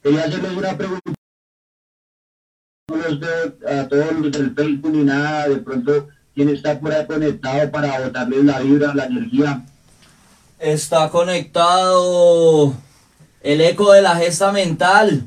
Quería 0.00 0.20
hacerles 0.20 0.52
una 0.52 0.76
pregunta 0.76 1.10
a 3.68 3.88
todos 3.88 4.12
los 4.12 4.30
del 4.30 4.54
Facebook 4.54 4.92
ni 4.92 5.02
nada, 5.02 5.48
de 5.48 5.56
pronto 5.56 6.08
quién 6.36 6.50
está 6.50 6.78
por 6.78 6.92
ahí 6.92 7.04
conectado 7.04 7.68
para 7.72 8.00
botarles 8.00 8.44
la 8.44 8.60
vibra, 8.60 8.94
la 8.94 9.06
energía. 9.06 9.64
Está 10.58 11.08
conectado 11.08 12.74
el 13.42 13.60
eco 13.60 13.92
de 13.92 14.02
la 14.02 14.16
gesta 14.16 14.50
mental. 14.50 15.24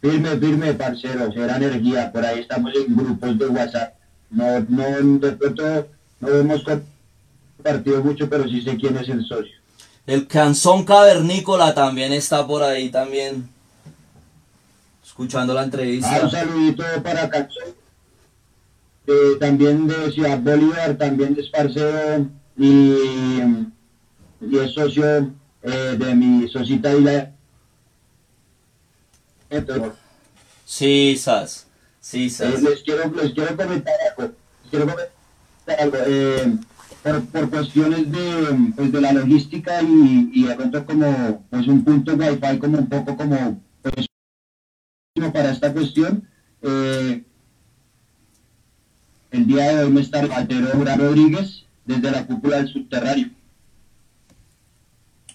Firme, 0.00 0.38
firme, 0.38 0.74
parcero, 0.74 1.32
será 1.32 1.56
energía. 1.56 2.12
Por 2.12 2.24
ahí 2.24 2.40
estamos 2.40 2.72
en 2.74 2.96
grupos 2.96 3.38
de 3.38 3.46
WhatsApp. 3.46 3.94
No, 4.30 4.60
no, 4.68 5.18
de 5.18 5.32
pronto 5.32 5.88
no 6.20 6.28
hemos 6.28 6.62
compartido 6.62 8.04
mucho, 8.04 8.28
pero 8.28 8.44
sí 8.44 8.62
sé 8.62 8.76
quién 8.76 8.96
es 8.96 9.08
el 9.08 9.24
socio. 9.24 9.56
El 10.06 10.28
canzón 10.28 10.84
cavernícola 10.84 11.74
también 11.74 12.12
está 12.12 12.46
por 12.46 12.62
ahí 12.62 12.90
también. 12.90 13.48
Escuchando 15.04 15.54
la 15.54 15.64
entrevista. 15.64 16.16
Ah, 16.16 16.20
un 16.24 16.30
saludito 16.30 16.84
para 17.02 17.28
Canzón 17.28 17.83
también 19.38 19.86
de 19.86 20.10
Ciudad 20.12 20.40
Bolívar, 20.40 20.96
también 20.96 21.34
de 21.34 21.42
Esparcero 21.42 22.28
y, 22.56 22.94
y 24.40 24.58
es 24.58 24.72
socio 24.72 25.32
eh, 25.62 25.96
de 25.98 26.14
mi 26.14 26.48
socita 26.48 26.92
la 26.94 27.32
Sí, 30.64 31.16
Sas. 31.16 31.66
Sí, 32.00 32.30
Sas. 32.30 32.54
Eh, 32.54 32.62
les, 32.62 32.82
quiero, 32.82 33.12
les 33.14 33.32
quiero 33.32 33.56
comentar 33.56 33.94
algo. 34.10 34.34
Les 34.62 34.70
quiero 34.70 34.86
comentar 34.86 35.80
algo. 35.80 35.96
Eh, 36.06 36.56
por, 37.02 37.24
por, 37.26 37.50
cuestiones 37.50 38.10
de, 38.10 38.72
pues, 38.74 38.90
de 38.90 39.00
la 39.00 39.12
logística 39.12 39.82
y, 39.82 40.30
y 40.32 40.44
de 40.44 40.54
pronto 40.54 40.86
como 40.86 41.44
pues 41.50 41.66
un 41.68 41.84
punto 41.84 42.14
wifi 42.14 42.58
como 42.58 42.78
un 42.78 42.88
poco 42.88 43.16
como 43.16 43.62
pues, 43.82 44.06
para 45.32 45.52
esta 45.52 45.72
cuestión. 45.72 46.28
Eh, 46.62 47.24
el 49.34 49.46
día 49.48 49.64
de 49.64 49.84
hoy 49.84 49.90
me 49.90 50.00
está 50.00 50.20
Altero 50.20 50.70
Rodríguez 50.72 51.64
desde 51.84 52.08
la 52.08 52.24
cúpula 52.24 52.58
del 52.58 52.68
subterráneo. 52.68 53.30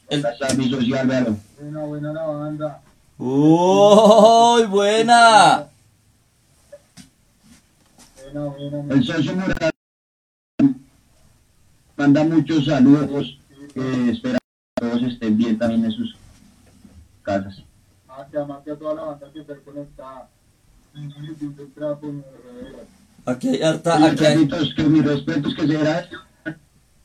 Esta 0.07 0.31
es 0.31 0.57
mi 0.57 0.69
social, 0.69 0.99
Álvaro. 0.99 1.37
Buena, 1.59 1.83
buena 1.83 2.13
la 2.13 2.25
banda. 2.25 2.81
¡Uy, 3.17 4.65
buena! 4.67 5.67
Buena, 8.23 8.45
buena. 8.45 8.93
El 8.93 9.03
socio 9.03 9.35
Mural 9.35 9.71
manda 11.97 12.23
muchos 12.23 12.65
saludos. 12.65 13.37
Eh, 13.75 14.09
espera 14.13 14.39
que 14.77 14.87
todos 14.87 15.03
estén 15.03 15.37
bien 15.37 15.59
también 15.59 15.83
en 15.83 15.91
sus 15.91 16.15
casas. 17.21 17.61
Ah, 18.07 18.25
toda 18.79 18.95
la 18.95 19.01
banda 19.01 19.29
que 19.33 19.41
está 19.41 19.55
conectada. 19.57 20.29
Aquí 23.29 23.49
hay 23.49 23.61
harta, 23.61 24.03
aquí 24.03 24.25
hay, 24.25 24.47
que 24.75 24.83
mis 24.83 25.05
respetos 25.05 25.53
que 25.55 25.67
será. 25.67 26.09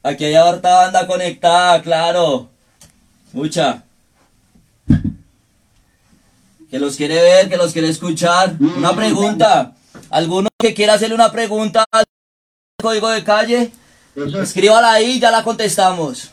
aquí 0.02 0.24
hay 0.24 0.34
harta 0.34 0.74
banda 0.74 1.06
conectada, 1.06 1.82
claro. 1.82 2.48
Mucha. 3.32 3.84
Que 6.70 6.78
los 6.78 6.96
quiere 6.96 7.20
ver, 7.20 7.48
que 7.50 7.58
los 7.58 7.72
quiere 7.72 7.90
escuchar. 7.90 8.56
Una 8.58 8.96
pregunta. 8.96 9.74
¿Alguno 10.08 10.48
que 10.58 10.72
quiera 10.72 10.94
hacerle 10.94 11.14
una 11.14 11.30
pregunta 11.30 11.84
al 11.90 12.04
código 12.80 13.10
de 13.10 13.22
calle? 13.22 13.70
Escríbala 14.16 14.92
ahí, 14.92 15.20
ya 15.20 15.30
la 15.30 15.44
contestamos. 15.44 16.30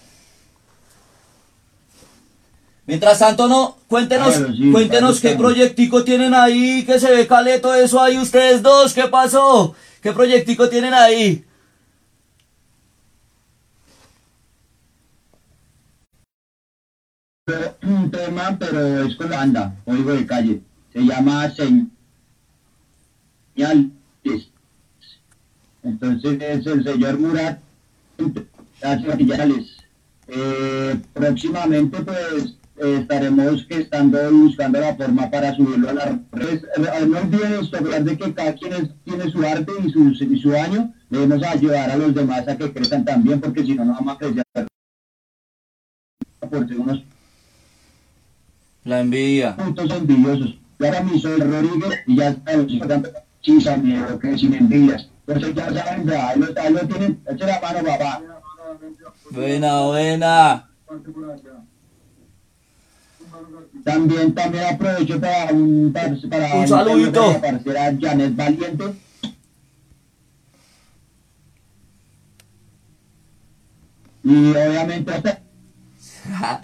Mientras 2.91 3.19
tanto, 3.19 3.47
no, 3.47 3.77
cuéntenos, 3.87 4.35
sí, 4.35 4.69
cuéntenos 4.69 5.21
qué 5.21 5.29
proyectico 5.37 6.03
tienen 6.03 6.33
ahí, 6.33 6.83
que 6.83 6.99
se 6.99 7.09
ve 7.09 7.25
caleto 7.25 7.73
eso 7.73 8.01
ahí 8.01 8.17
ustedes 8.17 8.61
dos, 8.61 8.93
¿qué 8.93 9.03
pasó? 9.03 9.73
¿Qué 10.01 10.11
proyectico 10.11 10.67
tienen 10.67 10.93
ahí? 10.93 11.45
un 17.83 18.11
tema, 18.11 18.57
pero 18.59 19.05
es 19.05 19.15
con 19.15 19.29
banda, 19.29 19.73
código 19.85 20.11
de 20.11 20.25
calle. 20.25 20.61
Se 20.91 20.99
llama 20.99 21.49
Señales. 23.55 23.87
Entonces 25.81 26.41
es 26.41 26.67
el 26.67 26.83
señor 26.83 27.17
Murat 27.19 27.57
hace 28.83 29.15
señales. 29.15 29.77
Eh, 30.27 30.99
próximamente, 31.13 32.01
pues, 32.01 32.55
estaremos 32.83 33.63
que 33.67 33.81
estando 33.81 34.17
buscando 34.31 34.79
la 34.79 34.95
forma 34.95 35.29
para 35.29 35.55
subirlo 35.55 35.89
a 35.89 35.93
las 35.93 36.09
redes. 36.31 36.63
Eh, 36.63 37.05
no 37.07 37.19
olviden 37.19 37.53
hablar 37.77 38.03
de 38.03 38.17
que 38.17 38.33
cada 38.33 38.53
quien 38.55 38.73
es- 38.73 38.89
tiene 39.03 39.29
su 39.31 39.41
arte 39.45 39.71
y 39.85 39.89
su, 39.91 40.09
y 40.09 40.39
su 40.41 40.53
año, 40.55 40.93
debemos 41.09 41.43
ayudar 41.43 41.91
a 41.91 41.97
los 41.97 42.13
demás 42.15 42.47
a 42.47 42.57
que 42.57 42.71
crezcan 42.73 43.05
también, 43.05 43.39
porque 43.39 43.63
si 43.63 43.75
no, 43.75 43.85
no 43.85 43.93
vamos 43.93 44.15
a 44.15 44.17
crecer 44.17 44.43
por 46.49 46.63
unos 46.63 47.03
La 48.83 48.99
envidia. 49.01 49.55
puntos 49.55 49.89
envidiosos. 49.91 50.57
Y 50.79 50.85
ahora 50.85 51.03
mi 51.03 51.19
soy 51.19 51.39
Rodríguez 51.39 51.99
y 52.07 52.15
ya 52.17 52.29
está, 52.29 52.51
chisa, 53.41 53.77
miedo, 53.77 54.17
que 54.19 54.37
sin 54.37 54.53
envidias. 54.55 55.07
Entonces 55.27 55.53
ya 55.55 55.71
saben, 55.71 56.07
ya, 56.07 56.35
lo, 56.35 56.47
ahí 56.59 56.73
lo 56.73 56.79
tienen, 56.87 57.21
eche 57.31 57.45
la 57.45 57.61
mano, 57.61 57.79
papá. 57.85 58.21
Buena, 59.29 59.81
buena. 59.81 60.69
Parte 60.87 61.09
por 61.11 61.31
allá. 61.31 61.63
Un 63.19 63.20
mano 63.20 63.20
gatito. 63.20 63.20
También, 63.83 64.33
también 64.33 64.65
aprovecho 64.65 65.19
para 65.19 65.51
un, 65.53 65.91
para, 65.93 66.15
para 66.29 66.55
Un 66.55 66.67
saludito. 66.67 67.41
para 67.41 67.97
Janet 67.99 68.35
Valiente. 68.35 68.93
Y 74.23 74.51
obviamente 74.51 75.11
hasta 75.11 75.41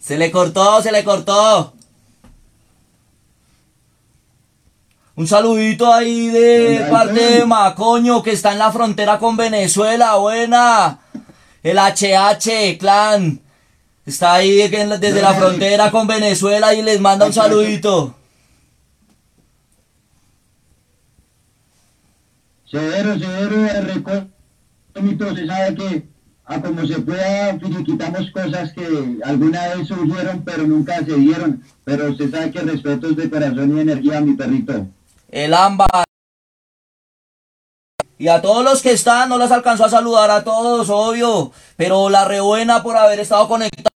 Se 0.00 0.18
le 0.18 0.30
cortó, 0.30 0.82
se 0.82 0.90
le 0.90 1.04
cortó. 1.04 1.74
Un 5.14 5.26
saludito 5.26 5.92
ahí 5.92 6.28
de 6.28 6.86
parte 6.90 7.38
de 7.38 7.44
Macoño 7.44 8.22
que 8.22 8.32
está 8.32 8.52
en 8.52 8.58
la 8.58 8.72
frontera 8.72 9.18
con 9.18 9.36
Venezuela. 9.36 10.16
Buena. 10.16 10.98
El 11.62 11.78
HH 11.78 12.78
clan. 12.78 13.40
Está 14.06 14.34
ahí 14.34 14.60
en 14.62 15.00
desde 15.00 15.22
la 15.22 15.34
frontera 15.34 15.90
con 15.90 16.06
Venezuela 16.06 16.74
y 16.74 16.82
les 16.82 17.00
manda 17.00 17.26
un 17.26 17.32
saludito. 17.32 18.16
Severo, 22.70 23.18
severo, 23.18 23.82
recuerdo, 23.82 24.28
se 25.34 25.46
sabe 25.46 25.74
que 25.74 26.08
a 26.44 26.60
como 26.60 26.84
se 26.84 26.98
pueda 27.00 27.58
finiquitamos 27.58 28.30
cosas 28.32 28.72
que 28.72 29.18
alguna 29.24 29.74
vez 29.74 29.86
surgieron 29.86 30.42
pero 30.44 30.64
nunca 30.64 30.98
se 31.04 31.14
dieron. 31.14 31.62
Pero 31.84 32.10
usted 32.10 32.30
sabe 32.30 32.50
que 32.50 32.60
respeto 32.60 33.10
es 33.10 33.16
de 33.16 33.30
corazón 33.30 33.76
y 33.76 33.80
energía, 33.80 34.20
mi 34.20 34.34
perrito. 34.34 34.86
El 35.28 35.54
ámbar. 35.54 36.04
Y 38.20 38.28
a 38.28 38.42
todos 38.42 38.62
los 38.62 38.82
que 38.82 38.92
están, 38.92 39.30
no 39.30 39.38
las 39.38 39.50
alcanzó 39.50 39.86
a 39.86 39.88
saludar 39.88 40.30
a 40.30 40.44
todos, 40.44 40.90
obvio. 40.90 41.52
Pero 41.76 42.10
la 42.10 42.26
rebuena 42.26 42.82
por 42.82 42.94
haber 42.98 43.18
estado 43.18 43.48
conectado. 43.48 43.88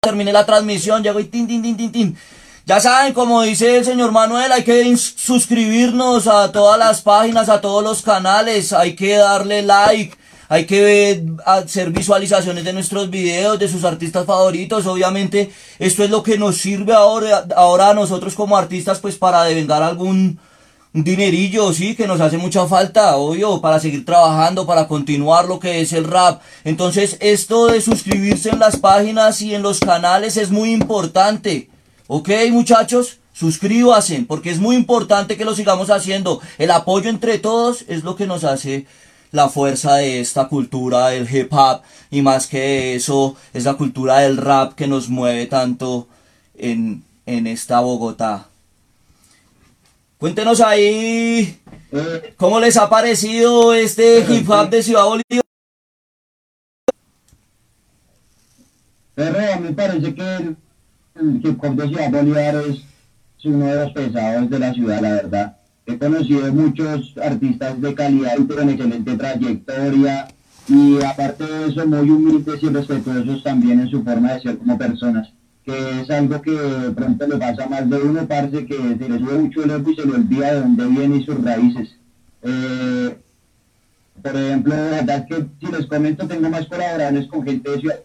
Terminé 0.00 0.32
la 0.32 0.46
transmisión, 0.46 1.02
llegó 1.02 1.18
y 1.18 1.24
tin, 1.24 1.48
tin, 1.48 1.60
tin, 1.60 1.76
tin, 1.76 1.90
tin. 1.90 2.18
Ya 2.64 2.78
saben, 2.78 3.12
como 3.12 3.42
dice 3.42 3.78
el 3.78 3.84
señor 3.84 4.12
Manuel, 4.12 4.52
hay 4.52 4.62
que 4.62 4.96
suscribirnos 4.96 6.28
a 6.28 6.52
todas 6.52 6.78
las 6.78 7.02
páginas, 7.02 7.48
a 7.48 7.60
todos 7.60 7.82
los 7.82 8.02
canales. 8.02 8.72
Hay 8.72 8.94
que 8.94 9.16
darle 9.16 9.62
like. 9.62 10.16
Hay 10.48 10.64
que 10.64 11.24
hacer 11.44 11.90
visualizaciones 11.90 12.62
de 12.62 12.72
nuestros 12.72 13.10
videos, 13.10 13.58
de 13.58 13.66
sus 13.66 13.82
artistas 13.82 14.26
favoritos. 14.26 14.86
Obviamente, 14.86 15.50
esto 15.80 16.04
es 16.04 16.10
lo 16.10 16.22
que 16.22 16.38
nos 16.38 16.56
sirve 16.56 16.92
ahora, 16.92 17.46
ahora 17.56 17.90
a 17.90 17.94
nosotros 17.94 18.36
como 18.36 18.56
artistas, 18.56 19.00
pues 19.00 19.16
para 19.16 19.42
devengar 19.42 19.82
algún, 19.82 20.38
un 20.94 21.04
dinerillo, 21.04 21.72
sí, 21.72 21.94
que 21.94 22.06
nos 22.06 22.20
hace 22.20 22.36
mucha 22.36 22.66
falta, 22.66 23.16
obvio, 23.16 23.60
para 23.62 23.80
seguir 23.80 24.04
trabajando, 24.04 24.66
para 24.66 24.86
continuar 24.88 25.46
lo 25.46 25.58
que 25.58 25.80
es 25.80 25.92
el 25.94 26.04
rap. 26.04 26.42
Entonces, 26.64 27.16
esto 27.20 27.66
de 27.68 27.80
suscribirse 27.80 28.50
en 28.50 28.58
las 28.58 28.76
páginas 28.76 29.40
y 29.40 29.54
en 29.54 29.62
los 29.62 29.80
canales 29.80 30.36
es 30.36 30.50
muy 30.50 30.70
importante. 30.70 31.70
¿Ok, 32.08 32.28
muchachos? 32.50 33.18
Suscríbanse, 33.32 34.26
porque 34.28 34.50
es 34.50 34.60
muy 34.60 34.76
importante 34.76 35.38
que 35.38 35.46
lo 35.46 35.54
sigamos 35.54 35.88
haciendo. 35.88 36.42
El 36.58 36.70
apoyo 36.70 37.08
entre 37.08 37.38
todos 37.38 37.86
es 37.88 38.04
lo 38.04 38.14
que 38.14 38.26
nos 38.26 38.44
hace 38.44 38.86
la 39.30 39.48
fuerza 39.48 39.94
de 39.94 40.20
esta 40.20 40.48
cultura 40.48 41.08
del 41.08 41.34
hip 41.34 41.50
hop 41.54 41.80
y 42.10 42.20
más 42.20 42.46
que 42.46 42.94
eso 42.94 43.34
es 43.54 43.64
la 43.64 43.74
cultura 43.74 44.18
del 44.18 44.36
rap 44.36 44.74
que 44.74 44.86
nos 44.86 45.08
mueve 45.08 45.46
tanto 45.46 46.06
en, 46.54 47.02
en 47.24 47.46
esta 47.46 47.80
Bogotá. 47.80 48.51
Cuéntenos 50.22 50.60
ahí 50.60 51.58
Eh, 51.90 52.34
cómo 52.36 52.60
les 52.60 52.76
ha 52.76 52.88
parecido 52.88 53.74
este 53.74 54.20
hip 54.20 54.48
hop 54.48 54.70
de 54.70 54.80
Ciudad 54.84 55.04
Bolívar. 55.04 55.42
Pero 59.16 59.38
a 59.52 59.56
mí 59.56 59.64
me 59.68 59.72
parece 59.72 60.14
que 60.14 60.36
el, 60.36 60.56
el 61.16 61.40
hip 61.44 61.58
hop 61.62 61.74
de 61.74 61.88
Ciudad 61.88 62.10
Bolívar 62.12 62.54
es 62.68 62.84
uno 63.44 63.66
de 63.66 63.74
los 63.74 63.92
pesados 63.92 64.48
de 64.48 64.58
la 64.60 64.72
ciudad, 64.72 65.00
la 65.00 65.10
verdad. 65.10 65.56
He 65.86 65.98
conocido 65.98 66.52
muchos 66.52 67.14
artistas 67.20 67.80
de 67.80 67.92
calidad 67.92 68.34
y 68.38 68.46
con 68.46 68.70
excelente 68.70 69.16
trayectoria 69.16 70.28
y 70.68 71.02
aparte 71.02 71.44
de 71.44 71.66
eso 71.66 71.84
muy 71.84 72.08
humildes 72.08 72.62
y 72.62 72.68
respetuosos 72.68 73.42
también 73.42 73.80
en 73.80 73.90
su 73.90 74.04
forma 74.04 74.34
de 74.34 74.40
ser 74.42 74.58
como 74.58 74.78
personas, 74.78 75.32
que 75.64 76.00
es 76.00 76.10
algo 76.10 76.42
que 76.42 76.56
pronto 76.94 77.26
le 77.26 77.36
pasa 77.36 77.64
a 77.64 77.68
más 77.68 77.88
de 77.88 77.96
uno, 77.96 78.26
parece 78.26 78.66
que 78.66 78.76
se 78.76 79.08
le 79.08 79.18
sube 79.18 79.38
mucho 79.38 79.62
el 79.62 79.70
ego 79.70 79.90
y 79.90 79.96
se 79.96 80.06
le 80.06 80.14
olvida 80.14 80.54
de 80.54 80.60
dónde 80.60 80.86
viene 80.86 81.16
y 81.18 81.24
sus 81.24 81.42
raíces. 81.42 81.96
Eh, 82.42 83.16
por 84.20 84.36
ejemplo, 84.36 84.74
la 84.74 84.90
verdad 84.90 85.26
es 85.28 85.36
que 85.36 85.46
si 85.60 85.72
les 85.72 85.86
comento, 85.86 86.26
tengo 86.26 86.50
más 86.50 86.66
colaboradores 86.66 87.26
con 87.28 87.44
gente 87.44 87.70
de 87.70 87.80
Ciudad 87.80 88.00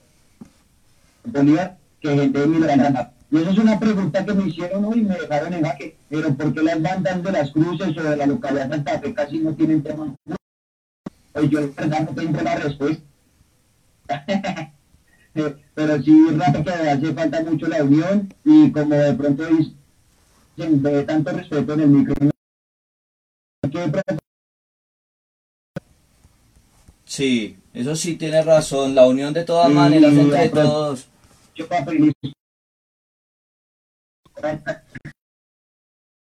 Bolívar 1.25 1.77
que 1.99 2.15
gente 2.15 2.39
de 2.39 2.47
Milagranada. 2.47 3.13
Y 3.29 3.37
eso 3.37 3.49
es 3.51 3.57
una 3.57 3.79
pregunta 3.79 4.25
que 4.25 4.33
me 4.33 4.47
hicieron 4.47 4.85
hoy 4.85 4.99
y 4.99 5.03
me 5.03 5.17
dejaron 5.17 5.53
en 5.53 5.63
jaque. 5.63 5.97
Pero 6.09 6.33
¿por 6.35 6.53
qué 6.53 6.61
las 6.63 6.81
bandas 6.81 7.21
de 7.23 7.31
las 7.31 7.51
cruces 7.51 7.97
o 7.97 8.03
de 8.03 8.15
la 8.15 8.25
localidad 8.25 8.67
de 8.67 8.75
Santa 8.75 8.99
Fe 8.99 9.13
casi 9.13 9.39
no 9.39 9.53
tienen 9.53 9.83
tema? 9.83 10.15
Pues 11.33 11.49
yo, 11.49 11.59
la 11.59 11.67
verdad, 11.67 12.09
no 12.09 12.15
tengo 12.15 12.41
la 12.41 12.55
respuesta. 12.55 13.03
Pero 15.75 16.01
sí, 16.01 16.27
rato 16.31 16.63
que 16.63 16.71
hace 16.71 17.13
falta 17.13 17.43
mucho 17.43 17.67
la 17.67 17.83
unión 17.83 18.33
y 18.43 18.71
como 18.71 18.95
de 18.95 19.13
pronto 19.13 19.43
dicen, 19.45 20.81
de 20.81 21.03
tanto 21.03 21.31
respeto 21.31 21.73
en 21.73 21.79
el 21.81 21.87
micro. 21.89 22.15
Sí, 27.05 27.57
eso 27.73 27.95
sí 27.95 28.15
tiene 28.15 28.41
razón, 28.41 28.95
la 28.95 29.07
unión 29.07 29.33
de 29.33 29.43
todas 29.43 29.69
maneras 29.69 30.13
entre 30.13 30.49
todos. 30.49 31.07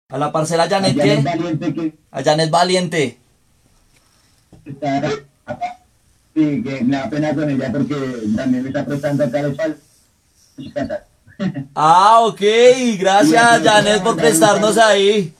A 0.08 0.18
la 0.18 0.30
parcela 0.30 0.68
Janet, 0.68 0.96
¿qué? 0.96 1.94
A 2.10 2.22
Janet 2.22 2.50
Valiente. 2.50 3.18
Sí, 6.34 6.62
que 6.62 6.84
me 6.84 6.96
da 6.96 7.10
pena 7.10 7.34
con 7.34 7.48
ella 7.50 7.70
porque 7.72 7.94
también 8.36 8.62
me 8.62 8.68
está 8.68 8.84
prestando 8.84 9.24
acá 9.24 9.40
fal- 9.50 9.76
casa. 10.74 11.04
Ah, 11.74 12.20
ok, 12.22 12.40
gracias 12.98 13.62
Janet 13.62 14.02
por 14.02 14.16
prestarnos 14.16 14.78
ahí. 14.78 15.34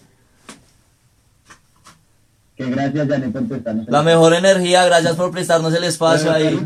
Que 2.57 2.67
gracias, 2.67 3.09
Janet, 3.09 3.33
por 3.33 3.47
prestarnos. 3.49 3.89
La 3.89 4.03
mejor 4.03 4.35
energía, 4.35 4.85
gracias 4.85 5.15
por 5.17 5.31
prestarnos 5.31 5.73
el 5.75 5.85
espacio 5.85 6.33
ahí. 6.33 6.65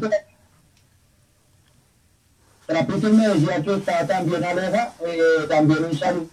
Trapitos 2.67 3.13
me 3.13 3.29
decía 3.29 3.63
que 3.63 3.75
estaba 3.75 4.07
también 4.07 4.45
Aleja, 4.45 4.93
eh, 5.07 5.47
también 5.49 5.85
un 5.85 5.97
saludo 5.99 6.27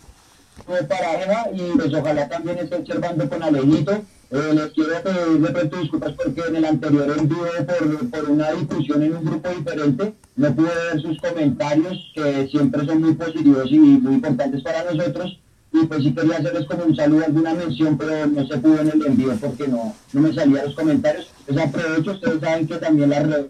para 0.88 1.12
Aleja 1.12 1.46
y 1.54 1.62
pues 1.78 1.94
ojalá 1.94 2.28
también 2.28 2.58
esté 2.58 2.76
observando 2.76 3.30
con 3.30 3.44
Alejito. 3.44 4.02
Eh, 4.34 4.52
les 4.56 4.72
quiero 4.72 5.00
pedir 5.04 5.42
de 5.42 5.52
pronto 5.52 5.78
disculpas 5.78 6.14
porque 6.14 6.42
en 6.42 6.56
el 6.56 6.66
anterior 6.66 7.16
envío 7.16 7.46
por, 7.68 8.10
por 8.10 8.32
una 8.32 8.52
discusión 8.54 9.04
en 9.04 9.16
un 9.18 9.26
grupo 9.26 9.48
diferente 9.50 10.16
no 10.36 10.56
pude 10.56 10.70
ver 10.70 11.02
sus 11.04 11.20
comentarios 11.20 12.12
que 12.16 12.48
siempre 12.48 12.84
son 12.84 13.02
muy 13.02 13.14
positivos 13.14 13.72
y 13.72 13.78
muy 13.78 14.16
importantes 14.16 14.64
para 14.64 14.92
nosotros 14.92 15.40
y 15.72 15.86
pues 15.86 16.02
sí 16.02 16.16
quería 16.16 16.38
hacerles 16.38 16.66
como 16.66 16.84
un 16.84 16.96
saludo, 16.96 17.26
alguna 17.26 17.54
mención, 17.54 17.96
pero 17.96 18.26
no 18.26 18.48
se 18.48 18.58
pudo 18.58 18.82
en 18.82 18.90
el 18.90 19.06
envío 19.06 19.36
porque 19.40 19.68
no, 19.68 19.96
no 20.14 20.22
me 20.22 20.34
salían 20.34 20.66
los 20.66 20.76
comentarios. 20.76 21.30
Pues 21.46 21.60
aprovecho, 21.60 22.12
ustedes 22.14 22.42
saben 22.42 22.68
que 22.68 22.78
también 22.78 23.12
la 23.12 23.20
red 23.20 23.46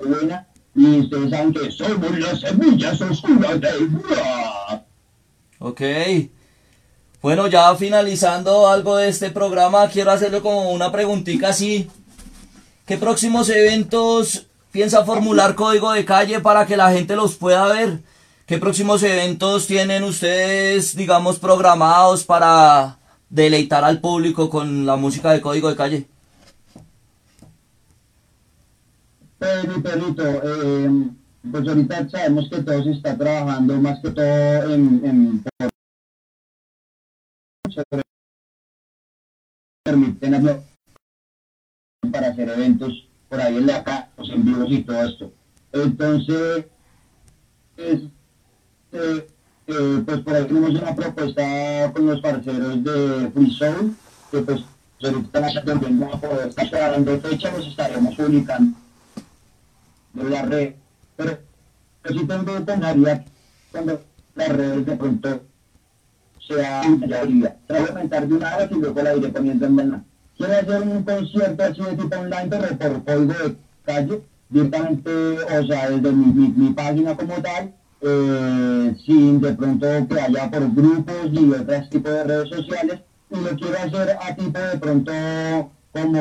es 0.00 0.08
buena 0.08 0.48
y 0.74 0.98
ustedes 0.98 1.30
saben 1.30 1.52
que 1.52 1.70
somos 1.70 2.18
las 2.18 2.40
semillas 2.40 3.00
oscuras 3.00 3.60
del 3.60 3.92
rap. 4.02 4.82
Ok. 5.60 5.80
Bueno, 7.24 7.46
ya 7.46 7.74
finalizando 7.74 8.68
algo 8.68 8.98
de 8.98 9.08
este 9.08 9.30
programa, 9.30 9.88
quiero 9.88 10.10
hacerle 10.10 10.42
como 10.42 10.72
una 10.72 10.92
preguntita 10.92 11.48
así. 11.48 11.88
¿Qué 12.84 12.98
próximos 12.98 13.48
eventos 13.48 14.46
piensa 14.70 15.06
formular 15.06 15.54
Código 15.54 15.90
de 15.92 16.04
Calle 16.04 16.40
para 16.40 16.66
que 16.66 16.76
la 16.76 16.92
gente 16.92 17.16
los 17.16 17.36
pueda 17.36 17.66
ver? 17.68 18.00
¿Qué 18.44 18.58
próximos 18.58 19.02
eventos 19.02 19.66
tienen 19.66 20.04
ustedes, 20.04 20.94
digamos, 20.94 21.38
programados 21.38 22.24
para 22.24 22.98
deleitar 23.30 23.84
al 23.84 24.02
público 24.02 24.50
con 24.50 24.84
la 24.84 24.96
música 24.96 25.32
de 25.32 25.40
Código 25.40 25.70
de 25.70 25.76
Calle? 25.76 26.06
Eh, 29.40 30.90
pues 31.50 31.68
ahorita 31.68 32.06
sabemos 32.10 32.50
que 32.50 32.62
todo 32.62 32.84
se 32.84 32.90
está 32.90 33.16
trabajando 33.16 33.80
más 33.80 33.98
que 34.00 34.10
todo 34.10 34.74
en, 34.74 35.00
en 35.06 35.44
permiten 39.84 40.62
para 42.12 42.28
hacer 42.28 42.48
eventos 42.48 43.08
por 43.28 43.40
ahí 43.40 43.56
en 43.56 43.66
la 43.66 43.84
casa, 43.84 44.08
los 44.16 44.30
en 44.30 44.44
vivos 44.44 44.70
y 44.70 44.82
todo 44.82 45.02
esto. 45.04 45.32
Entonces, 45.72 46.66
es, 47.76 48.00
eh, 48.92 49.28
eh, 49.66 50.02
pues 50.06 50.20
por 50.20 50.34
ahí 50.34 50.44
tenemos 50.44 50.70
una 50.70 50.94
propuesta 50.94 51.92
con 51.92 52.06
los 52.06 52.20
parceros 52.20 52.84
de 52.84 53.30
Free 53.32 53.50
Soul, 53.50 53.96
que 54.30 54.38
pues 54.38 54.62
ahorita 55.02 55.40
la 55.40 55.64
también 55.64 56.00
vamos 56.00 56.14
a 56.16 56.20
poder 56.20 56.48
estar 56.48 56.70
dando 56.70 57.20
fecha, 57.20 57.50
los 57.52 57.66
estaremos 57.66 58.14
publicando 58.14 58.76
en 60.16 60.30
la 60.30 60.42
red. 60.42 60.74
Pero 61.16 61.38
yo 62.04 62.20
sí 62.20 62.26
tengo 62.26 62.44
que 62.44 63.24
cuando 63.72 64.00
las 64.34 64.48
redes 64.48 64.86
de 64.86 64.96
pronto 64.96 65.42
sea 66.46 66.82
mayoría. 66.88 67.56
Trato 67.66 67.84
de 67.84 67.88
aumentar 67.90 68.28
de 68.28 68.34
una 68.34 68.56
vez 68.56 68.70
y 68.70 68.74
luego 68.74 69.02
la 69.02 69.16
iré 69.16 69.28
poniendo 69.28 69.66
en 69.66 69.76
verdad. 69.76 70.02
Quiero 70.36 70.52
hacer 70.52 70.82
un 70.82 71.02
concierto 71.04 71.62
así 71.62 71.80
de 71.80 71.96
tipo 71.96 72.16
online, 72.16 72.48
pero 72.50 72.76
por 72.76 73.04
código 73.04 73.34
de 73.34 73.56
calle, 73.84 74.22
directamente, 74.48 75.10
o 75.10 75.66
sea, 75.66 75.90
desde 75.90 76.12
mi, 76.12 76.26
mi, 76.26 76.48
mi 76.48 76.72
página 76.72 77.16
como 77.16 77.34
tal, 77.34 77.72
eh, 78.00 78.96
sin 79.06 79.40
de 79.40 79.52
pronto 79.54 79.86
que 80.08 80.20
haya 80.20 80.50
por 80.50 80.74
grupos 80.74 81.30
y 81.32 81.50
otros 81.52 81.90
tipos 81.90 82.12
de 82.12 82.24
redes 82.24 82.48
sociales, 82.48 83.00
y 83.30 83.36
lo 83.36 83.56
quiero 83.56 83.78
hacer 83.78 84.16
a 84.20 84.34
tipo 84.34 84.58
de 84.58 84.78
pronto 84.78 85.12
como 85.92 86.20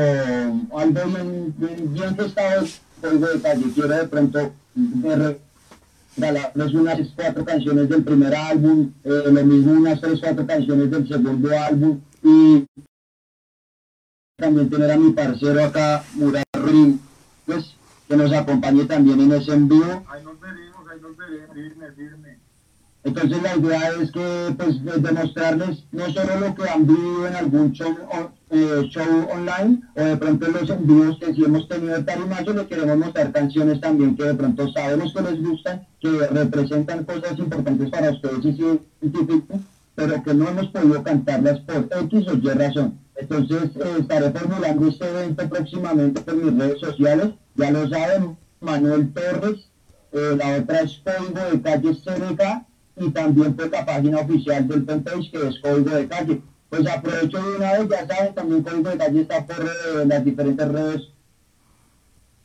algo 0.77 1.05
bien, 1.07 1.53
bien, 1.57 1.93
bien 1.93 2.15
gestado, 2.15 2.65
código 3.01 3.27
de 3.27 3.41
calle. 3.41 3.65
Quiero 3.73 3.89
de 3.89 4.07
pronto 4.07 4.51
de 4.75 5.37
regalarles 6.17 6.73
unas 6.73 6.99
cuatro 7.15 7.45
canciones 7.45 7.89
del 7.89 8.03
primer 8.03 8.35
álbum, 8.35 8.91
eh, 9.03 9.23
lo 9.31 9.43
mismo 9.45 9.73
unas 9.73 9.99
tres, 9.99 10.19
cuatro 10.19 10.45
canciones 10.45 10.91
del 10.91 11.07
segundo 11.07 11.49
álbum 11.57 12.01
y 12.23 12.65
también 14.37 14.69
tener 14.69 14.91
a 14.91 14.97
mi 14.97 15.11
parcero 15.11 15.63
acá, 15.63 16.03
Murat 16.15 16.45
Rin, 16.65 16.99
pues 17.45 17.75
que 18.07 18.17
nos 18.17 18.31
acompañe 18.33 18.85
también 18.85 19.19
en 19.21 19.31
ese 19.31 19.53
envío. 19.53 20.03
Ahí 20.07 20.23
nos 20.23 20.39
veremos, 20.39 20.87
ahí 20.89 20.99
nos 21.01 21.17
veremos, 21.17 21.53
firme, 21.55 21.91
firme. 21.93 22.42
Entonces 23.05 23.41
la 23.41 23.57
idea 23.57 23.91
es 24.01 24.11
que 24.11 24.55
pues 24.57 24.83
de- 24.83 24.97
demostrarles 24.99 25.83
no 25.91 26.05
solo 26.11 26.39
lo 26.39 26.55
que 26.55 26.69
han 26.69 26.87
vivido 26.87 27.27
en 27.27 27.35
algún 27.35 27.73
show, 27.73 27.93
eh, 28.49 28.89
online 29.33 29.81
o 29.95 30.01
de 30.01 30.15
pronto 30.17 30.45
en 30.45 30.53
los 30.53 30.69
envíos 30.69 31.17
que 31.19 31.33
sí 31.33 31.43
hemos 31.43 31.67
tenido 31.67 31.95
de 31.97 32.03
Tarimacho, 32.03 32.53
le 32.53 32.65
queremos 32.67 32.97
mostrar 32.97 33.31
canciones 33.33 33.81
también 33.81 34.15
que 34.15 34.23
de 34.23 34.33
pronto 34.35 34.71
sabemos 34.71 35.13
que 35.13 35.21
les 35.21 35.41
gustan, 35.43 35.85
que 35.99 36.27
representan 36.27 37.03
cosas 37.03 37.37
importantes 37.39 37.89
para 37.89 38.11
ustedes 38.11 38.45
y 38.45 38.53
científicos, 39.01 39.59
pero 39.95 40.23
que 40.23 40.33
no 40.33 40.47
hemos 40.49 40.67
podido 40.67 41.03
cantarlas 41.03 41.59
por 41.61 41.89
X 41.91 42.27
o 42.27 42.33
Y 42.37 42.49
razón. 42.51 42.99
Entonces 43.15 43.63
eh, 43.75 43.97
estaré 43.99 44.31
formulando 44.31 44.87
este 44.87 45.09
evento 45.09 45.49
próximamente 45.49 46.21
por 46.21 46.35
mis 46.35 46.57
redes 46.57 46.79
sociales, 46.79 47.29
ya 47.55 47.69
lo 47.71 47.89
saben, 47.89 48.37
Manuel 48.61 49.11
Torres, 49.13 49.67
eh, 50.13 50.35
la 50.37 50.57
otra 50.61 50.81
es 50.81 51.01
Código 51.03 51.39
de 51.51 51.61
Calle 51.61 51.95
CDK 51.95 52.65
y 52.97 53.09
también 53.11 53.55
pues 53.55 53.71
la 53.71 53.85
página 53.85 54.19
oficial 54.19 54.67
del 54.67 54.85
fanpage 54.85 55.31
que 55.31 55.47
es 55.47 55.59
Código 55.59 55.89
de 55.95 56.07
Calle. 56.07 56.41
Pues 56.69 56.87
aprovecho 56.87 57.37
de 57.37 57.55
una 57.57 57.73
vez, 57.73 57.87
ya 57.89 58.07
saben, 58.07 58.33
también 58.33 58.63
Código 58.63 58.89
de 58.89 58.97
Calle 58.97 59.21
está 59.21 59.45
por 59.45 59.63
eh, 59.65 60.05
las 60.05 60.25
diferentes 60.25 60.67
redes 60.67 61.01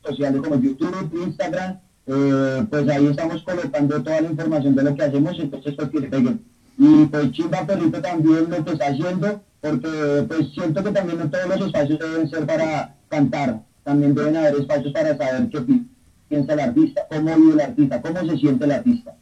sociales 0.03 0.41
como 0.43 0.61
YouTube, 0.61 1.23
Instagram, 1.25 1.79
eh, 2.07 2.67
pues 2.71 2.89
ahí 2.89 3.07
estamos 3.07 3.43
colocando 3.43 4.03
toda 4.03 4.21
la 4.21 4.29
información 4.29 4.75
de 4.75 4.83
lo 4.83 4.95
que 4.95 5.03
hacemos, 5.05 5.39
entonces 5.39 5.75
pues 5.77 5.89
que 5.91 6.01
peguen. 6.03 6.45
Y 6.79 7.07
pues 7.07 7.33
Chimba 7.33 7.67
Perrito 7.67 8.01
también 8.01 8.49
lo 8.49 8.65
que 8.65 8.73
está 8.73 8.87
haciendo, 8.87 9.43
porque 9.61 10.25
pues 10.29 10.49
siento 10.55 10.83
que 10.85 10.93
también 10.93 11.19
no 11.19 11.29
todos 11.29 11.49
los 11.49 11.67
espacios 11.67 11.99
deben 11.99 12.31
ser 12.31 12.47
para 12.47 12.95
cantar, 13.09 13.63
también 13.85 14.15
deben 14.15 14.37
haber 14.37 14.55
espacios 14.61 14.93
para 14.93 15.17
saber 15.17 15.49
qué 15.51 15.61
pi- 15.61 15.87
piensa 16.29 16.53
el 16.53 16.61
artista, 16.61 17.07
cómo 17.11 17.35
vive 17.37 17.53
el 17.55 17.61
artista, 17.61 18.01
cómo 18.01 18.21
se 18.31 18.39
siente 18.39 18.65
el 18.65 18.73
artista. 18.73 19.15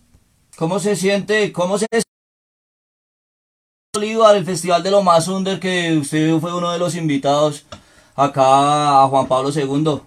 ¿Cómo 0.56 0.80
se 0.80 0.96
siente? 0.96 1.52
¿Cómo 1.52 1.76
se 1.76 1.86
Bolívar, 3.94 4.36
el 4.36 4.44
festival 4.44 4.82
de 4.82 4.90
lo 4.90 5.02
más 5.02 5.28
under 5.28 5.60
que 5.60 5.98
usted 5.98 6.38
fue 6.38 6.54
uno 6.54 6.72
de 6.72 6.78
los 6.78 6.94
invitados 6.96 7.66
acá 8.14 9.02
a 9.02 9.08
Juan 9.08 9.28
Pablo 9.28 9.50
II? 9.54 10.00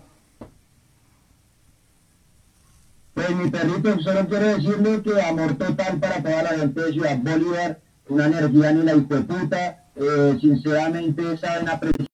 Pues 3.14 3.36
mi 3.36 3.50
perrito, 3.52 4.00
solo 4.02 4.28
quiero 4.28 4.48
decirle 4.48 5.04
que 5.04 5.22
amor 5.22 5.56
total 5.56 6.00
para 6.00 6.24
toda 6.24 6.44
la 6.44 6.50
gente 6.50 6.82
de 6.82 6.94
Ciudad 6.94 7.18
Bolívar, 7.20 7.80
una 8.08 8.26
energía 8.26 8.72
ni 8.72 8.84
la 8.84 8.96
hijo 8.96 9.16
de 9.16 9.22
puta, 9.22 9.84
eh, 9.96 10.38
sinceramente 10.42 11.38
saben 11.38 11.70
apreciar. 11.70 12.09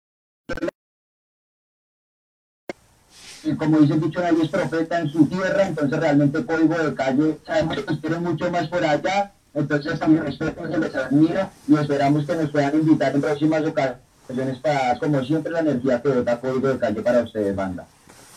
Y 3.46 3.56
como 3.56 3.78
dice 3.78 3.96
dicho, 4.00 4.20
nadie 4.22 4.44
es 4.44 4.50
profeta 4.50 5.00
en 5.00 5.10
su 5.12 5.28
tierra, 5.28 5.68
entonces 5.68 6.00
realmente 6.00 6.44
código 6.44 6.78
de 6.78 6.96
calle, 6.96 7.38
sabemos 7.46 7.76
que 7.76 7.84
nos 7.92 8.00
quieren 8.00 8.24
mucho 8.24 8.50
más 8.52 8.68
por 8.68 8.84
allá, 8.84 9.32
entonces 9.54 10.00
también 10.00 10.26
respeto, 10.26 10.68
se 10.68 10.78
les 10.80 10.96
admira 10.96 11.52
y 11.68 11.76
esperamos 11.76 12.26
que 12.26 12.36
nos 12.36 12.50
puedan 12.50 12.76
invitar 12.76 13.14
en 13.14 13.22
próximas 13.22 13.64
ocasiones 13.64 14.58
para, 14.64 15.00
como 15.00 15.24
siempre, 15.24 15.52
la 15.52 15.60
energía 15.60 16.02
que 16.02 16.10
bota 16.10 16.40
código 16.40 16.70
de 16.70 16.80
calle 16.80 17.02
para 17.02 17.22
ustedes, 17.22 17.56
banda. 17.56 17.86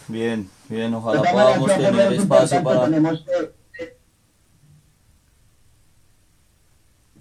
Bien, 0.09 0.49
bien, 0.69 0.93
ojalá 0.93 1.23
maneras, 1.23 1.59
podamos 1.59 1.73
tener 1.77 2.13
espacio 2.13 2.63
para... 2.63 2.85
tenemos, 2.85 3.25
eh, 3.29 3.51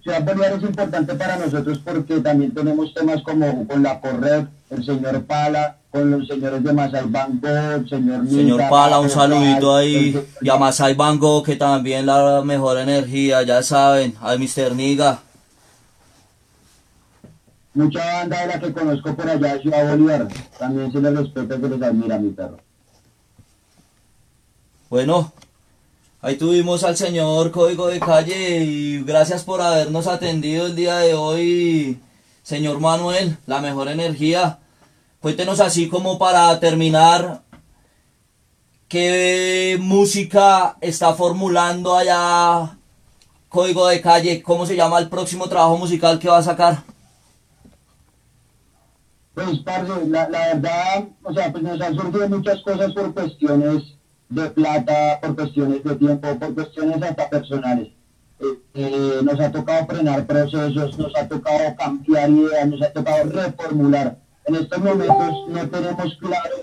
Ciudad 0.08 0.24
Bolívar 0.24 0.52
es 0.54 0.62
importante 0.62 1.14
para 1.16 1.36
nosotros 1.36 1.78
porque 1.84 2.18
también 2.20 2.54
tenemos 2.54 2.94
temas 2.94 3.20
como 3.22 3.66
con 3.66 3.82
la 3.82 4.00
Corred, 4.00 4.46
el 4.70 4.82
señor 4.82 5.22
Pala, 5.24 5.76
con 5.90 6.10
los 6.10 6.26
señores 6.26 6.64
de 6.64 6.72
Masai 6.72 7.04
Banco, 7.10 7.46
el 7.46 7.86
señor 7.86 8.26
Señor 8.26 8.56
Nica, 8.56 8.70
Pala, 8.70 9.00
un 9.00 9.10
saludito 9.10 9.76
ahí. 9.76 10.14
el- 10.16 10.26
Y 10.40 10.48
a 10.48 10.56
Masai 10.56 10.94
Bango, 10.94 11.42
que 11.42 11.56
también 11.56 12.06
la 12.06 12.40
mejor 12.42 12.78
energía, 12.78 13.42
ya 13.42 13.62
saben. 13.62 14.14
Al 14.22 14.38
Mr. 14.38 14.74
Niga. 14.74 15.18
Mucha 17.74 18.02
banda 18.02 18.40
de 18.40 18.46
la 18.46 18.60
que 18.60 18.72
conozco 18.72 19.14
por 19.14 19.28
allá 19.28 19.54
de 19.56 19.60
Ciudad 19.60 19.90
Bolívar. 19.90 20.26
También 20.58 20.90
se 20.90 21.02
les 21.02 21.16
respeta 21.18 21.54
y 21.54 21.60
se 21.60 21.68
les 21.68 21.82
admira, 21.82 22.18
mi 22.18 22.30
perro. 22.30 22.56
Bueno, 24.88 25.34
ahí 26.20 26.36
tuvimos 26.36 26.84
al 26.84 26.96
señor 26.96 27.50
Código 27.50 27.86
de 27.86 28.00
Calle 28.00 28.64
y 28.64 29.02
gracias 29.02 29.44
por 29.44 29.60
habernos 29.60 30.06
atendido 30.06 30.66
el 30.66 30.76
día 30.76 30.96
de 30.98 31.14
hoy, 31.14 32.00
señor 32.42 32.80
Manuel, 32.80 33.38
la 33.46 33.60
mejor 33.60 33.88
energía. 33.88 34.58
Cuéntenos 35.20 35.60
así 35.60 35.88
como 35.88 36.18
para 36.18 36.58
terminar, 36.60 37.42
¿qué 38.88 39.78
música 39.80 40.76
está 40.80 41.14
formulando 41.14 41.96
allá 41.96 42.78
Código 43.48 43.86
de 43.86 44.00
Calle? 44.00 44.42
¿Cómo 44.42 44.66
se 44.66 44.76
llama 44.76 44.98
el 44.98 45.08
próximo 45.08 45.48
trabajo 45.48 45.76
musical 45.76 46.18
que 46.18 46.28
va 46.28 46.38
a 46.38 46.42
sacar? 46.42 46.82
Pues, 49.34 49.58
parce, 49.60 50.06
la, 50.08 50.28
la 50.28 50.54
verdad, 50.54 51.08
o 51.22 51.32
sea, 51.32 51.52
pues 51.52 51.62
nos 51.62 51.80
han 51.80 51.94
surgido 51.94 52.28
muchas 52.28 52.60
cosas 52.62 52.92
por 52.92 53.14
cuestiones 53.14 53.97
de 54.28 54.50
plata, 54.50 55.20
por 55.20 55.34
cuestiones 55.36 55.82
de 55.84 55.96
tiempo, 55.96 56.38
por 56.38 56.54
cuestiones 56.54 57.02
hasta 57.02 57.30
personales. 57.30 57.88
Eh, 58.40 58.44
eh, 58.74 59.20
nos 59.22 59.40
ha 59.40 59.50
tocado 59.50 59.86
frenar 59.86 60.26
procesos, 60.26 60.98
nos 60.98 61.16
ha 61.16 61.26
tocado 61.26 61.74
cambiar 61.76 62.30
ideas, 62.30 62.68
nos 62.68 62.82
ha 62.82 62.92
tocado 62.92 63.30
reformular. 63.30 64.18
En 64.46 64.54
estos 64.54 64.78
momentos 64.78 65.48
no 65.48 65.68
tenemos 65.68 66.16
claro 66.20 66.56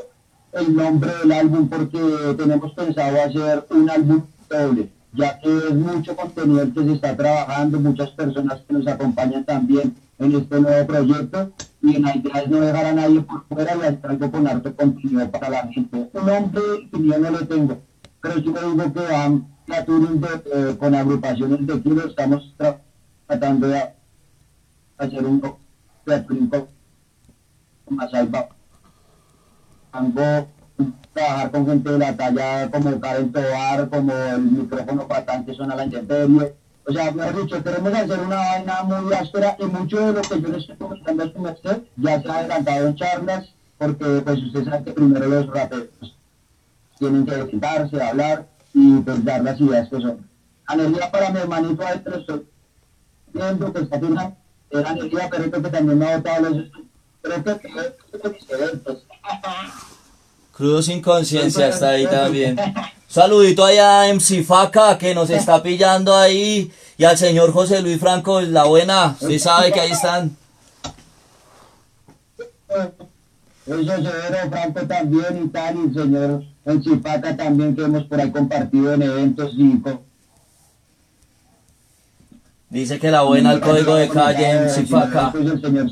el 0.54 0.76
nombre 0.76 1.12
del 1.22 1.32
álbum 1.34 1.68
porque 1.68 2.00
tenemos 2.38 2.74
pensado 2.74 3.22
hacer 3.22 3.66
un 3.70 3.90
álbum 3.90 4.22
doble, 4.50 4.90
ya 5.14 5.38
que 5.40 5.50
es 5.50 5.74
mucho 5.74 6.16
contenido 6.16 6.74
que 6.74 6.84
se 6.84 6.94
está 6.94 7.18
trabajando, 7.18 7.80
muchas 7.80 8.12
personas 8.12 8.62
que 8.66 8.74
nos 8.74 8.88
acompañan 8.88 9.44
también 9.44 9.96
en 10.20 10.36
este 10.36 10.60
nuevo 10.62 10.88
proyecto 10.88 11.54
y 11.82 12.00
la 12.00 12.16
idea 12.16 12.42
es 12.42 12.50
no 12.50 12.62
dejar 12.62 12.86
a 12.86 12.94
nadie 12.94 13.22
por 13.22 13.46
fuera 13.48 13.76
y 13.76 13.80
hacer 13.82 14.00
algo 14.04 14.32
con 14.32 14.48
harto 14.48 14.76
contenido 14.76 15.30
para 15.32 15.50
la 15.50 15.68
gente. 15.68 16.10
Un 16.14 16.26
nombre 16.26 16.62
que 16.92 17.06
yo 17.06 17.18
no 17.20 17.30
lo 17.32 17.48
tengo, 17.48 17.78
pero 18.22 18.36
sí 18.36 18.50
me 18.50 18.60
digo 18.62 18.94
que 18.94 19.12
van 19.12 19.48
a 19.70 19.84
touring 19.86 20.22
de, 20.22 20.28
eh, 20.54 20.78
con 20.78 20.96
agrupaciones 20.96 21.66
de 21.68 21.82
kilo, 21.82 22.08
estamos 22.08 22.54
tra- 22.58 22.80
tratando 23.28 23.68
de 23.68 23.84
hacer 24.98 25.26
un 25.26 25.42
replico 26.06 26.68
más 27.90 28.14
alba 28.14 28.48
Tango, 29.92 30.48
trabajar 31.14 31.52
con 31.52 31.66
gente 31.68 31.90
de 31.92 31.98
la 32.00 32.16
talla 32.18 32.70
como 32.72 33.00
Karen 33.00 33.32
Tobar, 33.32 33.90
como 33.90 34.14
el 34.14 34.42
micrófono 34.42 35.08
patán 35.08 35.46
que 35.46 35.54
suena 35.54 35.74
a 35.74 35.78
la 35.78 35.86
intemperie. 35.86 36.56
O 36.88 36.94
sea, 36.94 37.12
mejor 37.12 37.44
dicho, 37.46 37.64
queremos 37.64 37.94
hacer 37.94 38.20
una 38.20 38.36
vaina 38.36 38.84
muy 38.84 39.12
áspera 39.14 39.56
y 39.60 39.66
mucho 39.66 39.98
de 40.00 40.14
lo 40.14 40.22
que 40.22 40.42
yo 40.42 40.48
le 40.50 40.58
estoy 40.60 40.76
comentando 40.76 41.24
a 41.24 41.32
su 41.32 41.40
merced 41.40 41.78
ya 41.98 42.22
se 42.22 42.30
ha 42.30 42.38
adelantado 42.40 42.88
en 42.88 42.96
charlas, 42.96 43.46
porque 43.78 44.06
pues 44.24 44.44
usted 44.44 44.66
sabe 44.66 44.84
que 44.84 44.92
primero 44.92 45.26
los 45.28 45.48
raperos 45.48 45.88
tienen 47.00 47.26
que 47.26 47.36
sentarse, 47.50 48.02
hablar, 48.02 48.48
y 48.74 48.98
pues 49.00 49.26
dar 49.26 49.42
las 49.44 49.60
ideas 49.60 49.90
que 49.90 50.00
son. 50.00 50.28
Energía 50.72 51.12
para 51.12 51.30
mi 51.32 51.40
hermanito 51.40 51.84
pero 52.04 52.18
estoy 52.18 52.46
viendo 53.34 53.74
que 53.74 53.80
está 53.82 53.96
haciendo 53.96 54.36
era 54.72 54.92
energía, 54.92 55.28
pero 55.32 55.50
creo 55.52 55.64
que 55.64 55.70
también 55.70 56.00
me 56.00 56.06
ha 56.12 56.18
botado 56.18 56.50
los... 56.50 56.68
Creo 57.22 57.44
que 57.44 57.60
que- 57.60 58.20
que 58.22 58.30
mis 58.30 58.50
eventos. 58.50 59.06
Crudo 60.52 60.82
sin 60.84 61.02
conciencia 61.02 61.68
está 61.70 61.90
ahí 61.90 62.06
también. 62.08 62.58
Saludito 63.16 63.64
allá 63.64 64.02
a 64.02 64.14
MC 64.14 64.44
Faca 64.44 64.98
que 64.98 65.16
nos 65.16 65.30
está 65.30 65.64
pillando 65.64 66.14
ahí. 66.14 66.70
Y 66.98 67.06
al 67.06 67.18
señor 67.18 67.54
José 67.54 67.82
Luis 67.82 67.98
Franco, 67.98 68.42
la 68.42 68.66
buena. 68.66 69.16
Usted 69.22 69.40
sabe 69.40 69.72
que 69.72 69.80
ahí 69.80 69.92
están. 69.92 70.36
Eso 73.66 73.86
severo 73.86 74.50
Franco 74.50 74.82
también 74.86 75.46
y 75.46 75.48
tal, 75.48 75.78
y 75.78 75.80
el 75.80 75.94
señor 75.94 76.44
Encipaca 76.66 77.38
también 77.38 77.74
que 77.74 77.84
hemos 77.84 78.04
por 78.04 78.20
ahí 78.20 78.30
compartido 78.34 78.94
en 78.94 79.04
eventos 79.04 79.52
y 79.56 79.80
con... 79.80 80.02
Dice 82.70 83.00
que 83.00 83.12
la 83.12 83.22
buena 83.22 83.52
al 83.52 83.62
código 83.62 83.96
de 83.96 84.10
calle 84.10 84.60
MC 84.60 84.88
Faca. 84.88 85.32
El 85.40 85.62
señor 85.62 85.88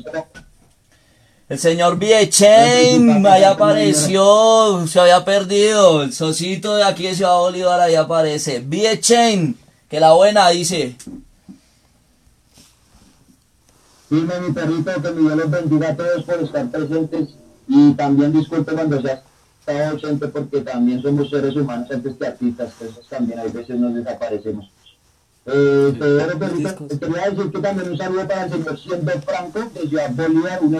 El 1.46 1.58
señor 1.58 1.98
Viechen 1.98 3.26
ahí 3.26 3.44
apareció. 3.44 4.86
Se 4.86 4.98
había 4.98 5.24
perdido. 5.24 6.02
El 6.02 6.12
socito 6.12 6.76
de 6.76 6.84
aquí 6.84 7.04
de 7.04 7.14
Ciudad 7.14 7.38
Bolívar 7.38 7.80
ahí 7.80 7.94
aparece. 7.94 8.60
Viechen. 8.60 9.56
Que 9.88 10.00
la 10.00 10.14
buena 10.14 10.48
dice. 10.48 10.96
Dime 14.08 14.40
mi 14.40 14.52
perrito 14.52 15.02
que 15.02 15.10
mi 15.10 15.22
Dios 15.22 15.36
los 15.36 15.50
bendiga 15.50 15.88
a 15.90 15.96
todos 15.96 16.22
por 16.24 16.42
estar 16.42 16.70
presentes 16.70 17.30
y 17.66 17.92
también 17.94 18.32
disculpe 18.32 18.72
cuando 18.72 19.00
sea 19.00 19.22
estado 19.60 19.90
ausente 19.90 20.28
porque 20.28 20.60
también 20.60 21.02
somos 21.02 21.30
seres 21.30 21.56
humanos 21.56 21.90
antes 21.90 22.14
que 22.16 22.26
artistas, 22.26 22.72
entonces 22.80 23.06
también 23.08 23.38
hay 23.38 23.50
veces 23.50 23.78
nos 23.78 23.94
desaparecemos. 23.94 24.70
Eh, 25.46 25.96
Perrito, 26.38 26.88
quería 27.00 27.30
decir 27.30 27.50
que 27.50 27.58
también 27.58 27.90
un 27.90 27.98
saludo 27.98 28.28
para 28.28 28.44
el 28.44 28.52
señor 28.52 28.78
Siendo 28.78 29.12
Franco 29.22 29.60
de 29.74 29.88
Ciudad 29.88 30.10
Bolívar, 30.10 30.58
un 30.62 30.74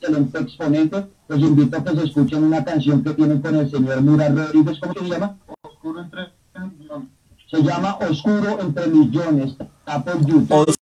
excelente 0.00 0.38
exponente. 0.38 1.06
Los 1.28 1.40
invito 1.40 1.76
a 1.76 1.84
que 1.84 1.96
se 1.96 2.04
escuchen 2.04 2.44
una 2.44 2.64
canción 2.64 3.02
que 3.02 3.10
tienen 3.14 3.40
con 3.40 3.56
el 3.56 3.70
señor 3.70 4.00
Mura 4.02 4.28
Rodríguez, 4.28 4.78
¿cómo 4.80 4.94
se 4.94 5.08
llama? 5.08 5.38
Oscuro 5.62 6.02
entre 6.02 6.32
millones. 6.68 7.08
Se 7.50 7.62
llama 7.62 7.98
Oscuro 8.00 8.60
entre 8.60 8.86
Millones, 8.88 9.52
está 9.52 10.02
por 10.02 10.26
YouTube. 10.26 10.50
Os 10.50 10.76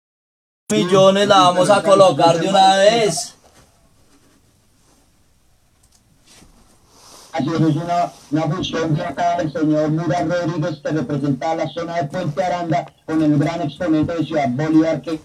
millones 0.71 1.27
la 1.27 1.35
vamos 1.35 1.69
a 1.69 1.83
colocar 1.83 2.39
de 2.39 2.49
una 2.49 2.77
vez. 2.77 3.35
Así 7.33 7.49
es, 7.49 7.61
es 7.61 7.75
una, 7.75 8.11
una 8.31 8.55
fusión 8.55 8.93
de 8.93 9.05
acá 9.05 9.37
del 9.37 9.51
señor 9.51 9.89
Mura 9.89 10.23
Rodríguez 10.23 10.79
que 10.83 10.91
representa 10.91 11.55
la 11.55 11.67
zona 11.67 11.95
de 11.95 12.07
Puente 12.07 12.43
Aranda 12.43 12.85
con 13.05 13.21
el 13.21 13.37
gran 13.37 13.61
exponente 13.61 14.13
de 14.13 14.25
Ciudad 14.25 14.49
Bolívar 14.49 15.01
que, 15.01 15.19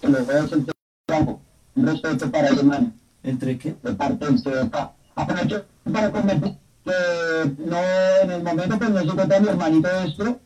que 0.00 0.08
lo 0.08 0.26
veo 0.26 0.44
es 0.44 0.52
el 0.52 0.66
Franco. 1.06 1.40
Un 1.78 1.86
respeto 1.86 2.30
para 2.30 2.48
el 2.48 2.58
hermano 2.58 2.92
¿Entre 3.22 3.58
qué? 3.58 3.74
de 3.82 3.92
parte 3.94 4.24
del 4.26 4.42
CDK. 4.42 4.74
Aprovecho 5.14 5.64
para 5.92 6.10
comentar 6.10 6.54
que 6.84 6.92
no, 7.66 7.76
en 8.22 8.30
el 8.30 8.42
momento 8.42 8.78
pues 8.78 8.90
no 8.90 9.00
se 9.00 9.06
encuentra 9.06 9.40
mi 9.40 9.48
hermanito 9.48 9.88
esto, 10.06 10.38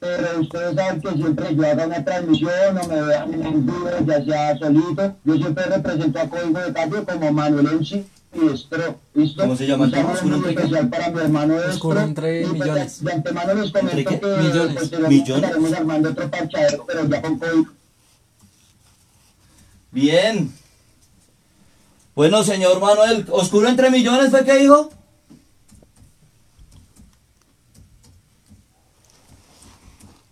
pero 0.00 0.40
ustedes 0.40 0.74
saben 0.74 1.00
que 1.00 1.10
siempre 1.12 1.54
yo 1.54 1.66
haga 1.66 1.86
una 1.86 2.04
transmisión 2.04 2.78
o 2.82 2.88
me 2.88 3.02
vean 3.02 3.34
en 3.34 3.66
vivo, 3.66 3.88
ya 4.06 4.24
sea 4.24 4.58
solito, 4.58 5.14
yo 5.24 5.34
siempre 5.36 5.64
represento 5.64 6.18
a 6.18 6.28
Código 6.28 6.58
de 6.60 6.72
Calle 6.72 7.04
como 7.04 7.32
Manuel 7.32 7.66
MC 7.80 8.04
y 8.34 8.46
Estro, 8.52 8.96
¿listo? 9.14 9.42
¿Cómo 9.42 9.56
se 9.56 9.66
llama 9.66 9.84
el 9.86 9.94
Un 9.94 10.16
saludo 10.16 10.38
muy 10.38 10.50
especial 10.50 10.88
para 10.88 11.10
mi 11.10 11.20
hermano 11.20 11.58
Estro. 11.62 12.00
Entre 12.00 12.42
pues, 12.42 12.52
millones. 12.52 13.00
De, 13.04 13.10
de 13.10 13.16
antemano 13.16 13.54
les 13.54 13.70
comento 13.70 13.96
que 14.10 14.26
Millones. 14.42 14.88
pues, 14.90 15.08
¿Millones? 15.08 15.44
estaremos 15.44 15.72
armando 15.72 16.10
otro 16.10 16.30
parchadero, 16.30 16.84
pero 16.86 17.08
ya 17.08 17.22
con 17.22 17.38
Código. 17.38 17.66
Bien. 19.90 20.52
Bueno, 22.14 22.42
señor 22.42 22.80
Manuel, 22.80 23.26
¿oscuro 23.30 23.68
entre 23.68 23.90
millones 23.90 24.30
fue 24.30 24.44
que 24.44 24.56
dijo? 24.56 24.90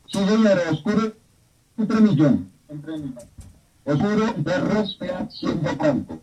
Sí, 0.09 0.19
señor, 0.19 0.63
Oscuro 0.71 1.13
entre 1.79 2.01
millón. 2.01 2.51
Entre 2.69 2.93
millones. 2.99 3.27
Oscuro 3.85 4.35
de 4.37 4.59
Rospea 4.59 5.29
siendo 5.31 5.79
campo. 5.79 6.19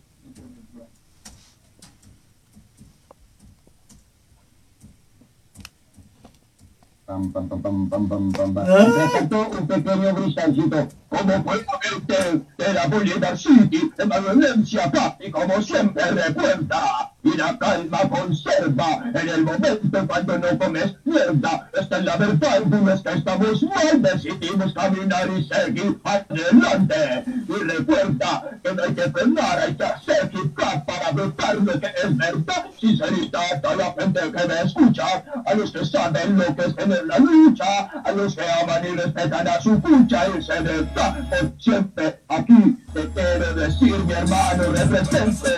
Pam, 7.06 7.32
pam, 7.32 7.48
pam, 7.48 7.62
pam, 7.62 7.88
pam, 7.88 8.32
pam, 8.32 8.54
pam. 8.54 8.66
Mientras 8.66 9.12
tanto, 9.12 9.48
un 9.48 9.66
pequeño 9.66 10.14
cristалcito. 10.14 10.88
Como 11.16 11.44
puede 11.44 11.64
verte 11.82 12.42
de 12.58 12.74
la 12.74 12.86
Bolívar 12.88 13.38
City, 13.38 13.92
de 13.96 14.04
Valencia 14.04 14.86
acá, 14.86 15.16
y 15.20 15.30
como 15.30 15.62
siempre 15.62 16.10
recuerda, 16.10 17.12
y 17.22 17.36
la 17.36 17.56
calma 17.58 18.00
conserva 18.10 19.10
en 19.14 19.28
el 19.28 19.44
momento 19.44 20.06
cuando 20.06 20.38
no 20.38 20.58
comes 20.58 20.94
mierda. 21.04 21.70
Esta 21.72 21.98
es 21.98 22.04
la 22.04 22.16
verdad, 22.16 22.60
no 22.66 22.92
es 22.92 23.00
que 23.00 23.12
estamos 23.12 23.62
mal, 23.62 24.02
decidimos 24.02 24.74
caminar 24.74 25.30
y 25.30 25.44
seguir 25.44 25.98
adelante. 26.04 27.24
Y 27.48 27.52
recuerda 27.52 28.50
que 28.62 28.74
no 28.74 28.82
hay 28.82 28.94
que 28.94 29.10
frenar, 29.10 29.58
hay 29.58 29.74
que 29.74 29.84
hacer 29.84 30.30
hop 30.34 30.86
para 30.86 31.10
brotar 31.12 31.56
lo 31.56 31.80
que 31.80 31.86
es 31.86 32.16
verdad. 32.16 32.66
Sincerita 32.78 33.40
a 33.40 33.74
la 33.74 33.94
gente 33.98 34.20
que 34.20 34.48
me 34.48 34.60
escucha, 34.60 35.24
a 35.46 35.54
los 35.54 35.70
que 35.70 35.84
saben 35.86 36.36
lo 36.36 36.54
que 36.54 36.62
es 36.62 36.76
tener 36.76 37.06
la 37.06 37.18
lucha, 37.18 37.88
a 38.04 38.12
los 38.12 38.34
que 38.34 38.42
aman 38.62 38.84
y 38.84 38.96
respetan 38.96 39.48
a 39.48 39.60
su 39.60 39.80
pucha 39.80 40.26
y 40.28 40.42
se 40.42 40.60
verdad 40.60 41.03
por 41.12 41.60
siempre 41.60 42.20
aquí. 42.28 42.76
Te 42.92 43.08
quiero 43.10 43.54
decir 43.54 43.98
mi 44.04 44.12
hermano 44.12 44.62
represento 44.72 45.48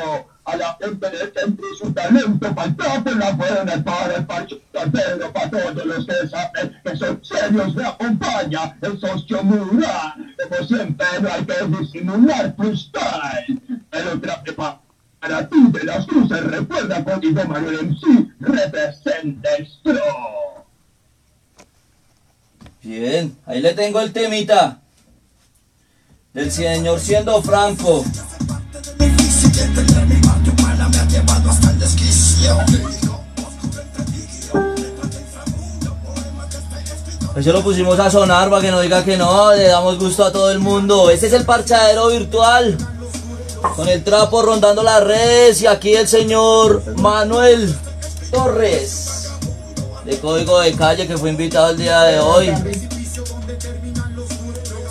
a 0.44 0.56
la 0.56 0.76
gente 0.80 1.10
de 1.10 1.32
centro 1.32 1.66
y 1.74 1.76
su 1.76 1.92
talento 1.92 2.54
falta 2.54 3.02
por 3.02 3.16
la 3.16 3.32
buena 3.32 3.82
para 3.84 4.14
el 4.16 4.26
parche 4.26 4.62
pero 4.92 5.32
para 5.32 5.50
todos 5.50 5.84
los 5.84 6.06
que 6.06 6.28
saben 6.28 6.76
que 6.84 6.96
son 6.96 7.20
serios 7.24 7.74
me 7.74 7.84
acompaña 7.84 8.76
el 8.80 9.00
socio 9.00 9.42
Mura 9.42 10.14
como 10.48 10.68
siempre 10.68 11.06
no 11.20 11.28
hay 11.32 11.44
que 11.44 11.66
disimular 11.80 12.54
tu 12.54 12.76
style 12.76 13.60
pero 13.90 14.20
traje 14.20 14.52
pa- 14.52 14.80
para 15.18 15.48
ti 15.48 15.56
de 15.72 15.82
las 15.84 16.06
cruces 16.06 16.44
recuerda 16.44 17.02
contigo 17.02 17.42
Manuel 17.48 17.80
MC 17.90 18.28
representa 18.38 19.48
el 19.56 19.68
Bien, 22.84 23.36
ahí 23.46 23.60
le 23.60 23.74
tengo 23.74 24.00
el 24.00 24.12
temita. 24.12 24.78
Del 26.36 26.52
señor 26.52 27.00
siendo 27.00 27.40
franco. 27.40 28.04
Eso 37.34 37.52
lo 37.52 37.62
pusimos 37.62 37.98
a 37.98 38.10
sonar 38.10 38.50
para 38.50 38.60
que 38.60 38.70
no 38.70 38.82
diga 38.82 39.02
que 39.02 39.16
no, 39.16 39.54
le 39.54 39.68
damos 39.68 39.98
gusto 39.98 40.26
a 40.26 40.30
todo 40.30 40.50
el 40.50 40.58
mundo. 40.58 41.08
Este 41.08 41.28
es 41.28 41.32
el 41.32 41.46
parchadero 41.46 42.08
virtual. 42.08 42.76
Con 43.74 43.88
el 43.88 44.04
trapo 44.04 44.42
rondando 44.42 44.82
las 44.82 45.02
redes 45.02 45.62
y 45.62 45.66
aquí 45.66 45.94
el 45.94 46.06
señor 46.06 46.82
Manuel 46.98 47.74
Torres. 48.30 49.30
De 50.04 50.18
Código 50.20 50.60
de 50.60 50.74
Calle 50.74 51.06
que 51.06 51.16
fue 51.16 51.30
invitado 51.30 51.70
el 51.70 51.78
día 51.78 52.02
de 52.02 52.20
hoy. 52.20 52.52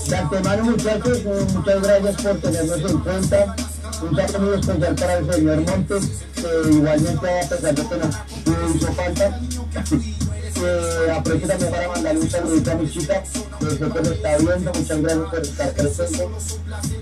De 0.07 0.15
antemano, 0.15 0.63
muchachos, 0.65 1.23
muchas 1.23 1.81
gracias 1.81 2.21
por 2.21 2.37
tenernos 2.37 2.91
en 2.91 2.99
cuenta. 2.99 3.55
Un 4.01 4.15
saludo 4.15 4.39
muy 4.39 4.59
especial 4.59 4.95
para 4.95 5.17
el 5.17 5.33
señor 5.33 5.61
Montes, 5.61 6.09
que 6.35 6.69
igualmente, 6.69 7.39
a 7.41 7.49
pesar 7.49 7.75
de 7.75 7.87
que 7.87 7.97
nos 7.97 8.75
hizo 8.75 8.93
falta, 8.93 9.39
aprovecho 11.15 11.47
también 11.47 11.71
para 11.71 11.87
mandarle 11.87 12.21
un 12.21 12.29
saludito 12.29 12.71
a 12.71 12.75
mi 12.75 12.91
chica, 12.91 13.23
que 13.59 13.69
sé 13.69 13.77
que 13.77 13.85
lo 13.85 14.11
está 14.11 14.37
viendo. 14.37 14.73
Muchas 14.73 15.01
gracias 15.01 15.29
por 15.29 15.39
estar 15.39 15.73
presente. 15.73 16.27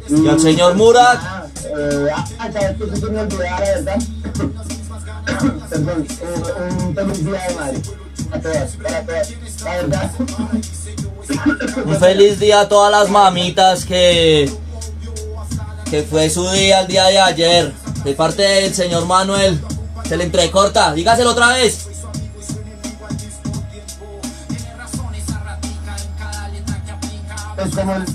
Y 0.09 0.27
al 0.27 0.39
señor 0.39 0.75
Murat. 0.75 1.19
Ah, 1.21 1.47
eh, 1.65 2.07
ah, 2.13 2.51
sabes 2.53 2.77
que 2.77 2.95
se 2.95 3.05
me 3.07 3.19
olvidaba, 3.19 3.59
la 3.59 3.65
verdad. 3.65 4.03
Perdón, 5.69 6.07
un, 6.21 6.83
un 6.83 6.95
feliz 6.95 7.25
día 7.25 7.47
de 7.47 7.55
madre. 7.55 7.81
A 8.31 8.39
todas, 8.39 8.75
para 8.77 9.05
todas. 9.05 9.33
La 9.63 9.71
verdad. 9.71 10.11
Un 11.85 11.99
feliz 11.99 12.39
día 12.39 12.61
a 12.61 12.67
todas 12.69 12.91
las 12.91 13.09
mamitas 13.09 13.85
que, 13.85 14.51
que 15.89 16.03
fue 16.03 16.29
su 16.29 16.49
día 16.51 16.81
el 16.81 16.87
día 16.87 17.05
de 17.05 17.19
ayer. 17.19 17.73
De 18.03 18.13
parte 18.13 18.41
del 18.41 18.73
señor 18.73 19.05
Manuel. 19.05 19.59
Se 20.07 20.17
le 20.17 20.25
entrecorta. 20.25 20.93
Dígaselo 20.93 21.31
otra 21.31 21.49
vez. 21.49 21.87
es 27.57 27.75
como 27.75 27.95
el, 27.95 28.01
el- 28.01 28.13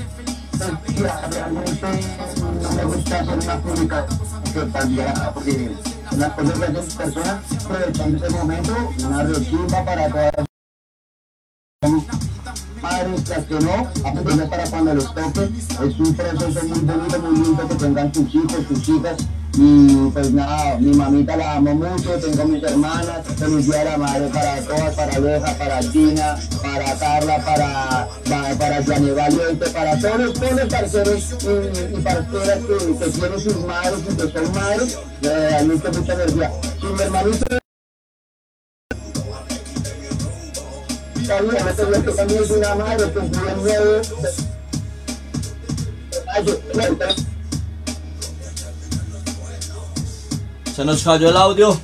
no 2.63 2.71
me 2.73 2.85
gusta 2.85 3.21
hacer 3.21 3.39
una 3.39 3.57
publicación 3.61 4.21
que 4.53 4.61
también 4.73 5.15
porque 5.35 5.71
Las 6.17 6.31
personas 6.33 7.39
aprovechando 7.65 8.27
ese 8.27 8.31
momento, 8.37 8.75
una 9.07 9.23
rechimba 9.23 9.85
para 9.85 10.09
todas 10.09 10.48
las 13.07 13.45
que 13.45 13.55
no, 13.61 13.89
apenas 14.05 14.49
para 14.49 14.65
cuando 14.71 14.95
les 14.95 15.05
toque. 15.05 15.49
Es 15.87 16.01
un 16.01 16.15
proceso 16.15 16.65
muy 16.67 16.81
bonito, 16.81 17.19
muy 17.21 17.37
lindo 17.37 17.69
que 17.69 17.75
tengan 17.77 18.15
sus 18.15 18.35
hijos, 18.35 18.59
sus 18.69 18.89
hijas. 18.89 19.17
Y 19.57 20.11
pues 20.13 20.33
nada, 20.33 20.79
mi 20.79 20.95
mamita 20.95 21.37
la 21.37 21.57
amo 21.57 21.75
mucho, 21.75 22.11
tengo 22.21 22.45
mis 22.45 22.63
hermanas, 22.63 23.27
feliz 23.39 23.67
día 23.67 23.79
de 23.79 23.85
la 23.87 23.99
madre 23.99 24.29
para 24.29 24.61
todas, 24.63 24.95
para 24.95 25.17
Aleja, 25.17 25.55
para 25.55 25.81
Tina, 25.81 26.37
para 26.63 26.95
Carla, 26.97 27.45
para, 27.45 28.09
para, 28.29 28.55
para 28.55 28.81
Gianni 28.83 29.11
Valiente, 29.11 29.71
para 29.71 29.99
todos 29.99 30.35
todos 30.35 30.53
los 30.53 30.67
parceros 30.69 31.35
y, 31.43 31.97
y 31.97 32.01
parceras 32.01 32.59
que, 32.59 32.99
que 32.99 33.11
tienen 33.11 33.41
sus 33.41 33.67
madres 33.67 34.01
y 34.09 34.17
que 34.17 34.33
son 34.33 34.55
madres, 34.55 34.99
eh, 35.23 35.49
realmente 35.51 35.91
mucha 35.91 36.13
energía. 36.13 36.53
Si 36.81 36.87
mi 36.87 37.03
hermanito 37.03 37.59
es 41.29 42.51
una 42.51 42.75
madre. 42.75 43.05
Se 50.75 50.85
nos 50.85 51.03
cayó 51.03 51.29
el 51.29 51.37
audio. 51.37 51.79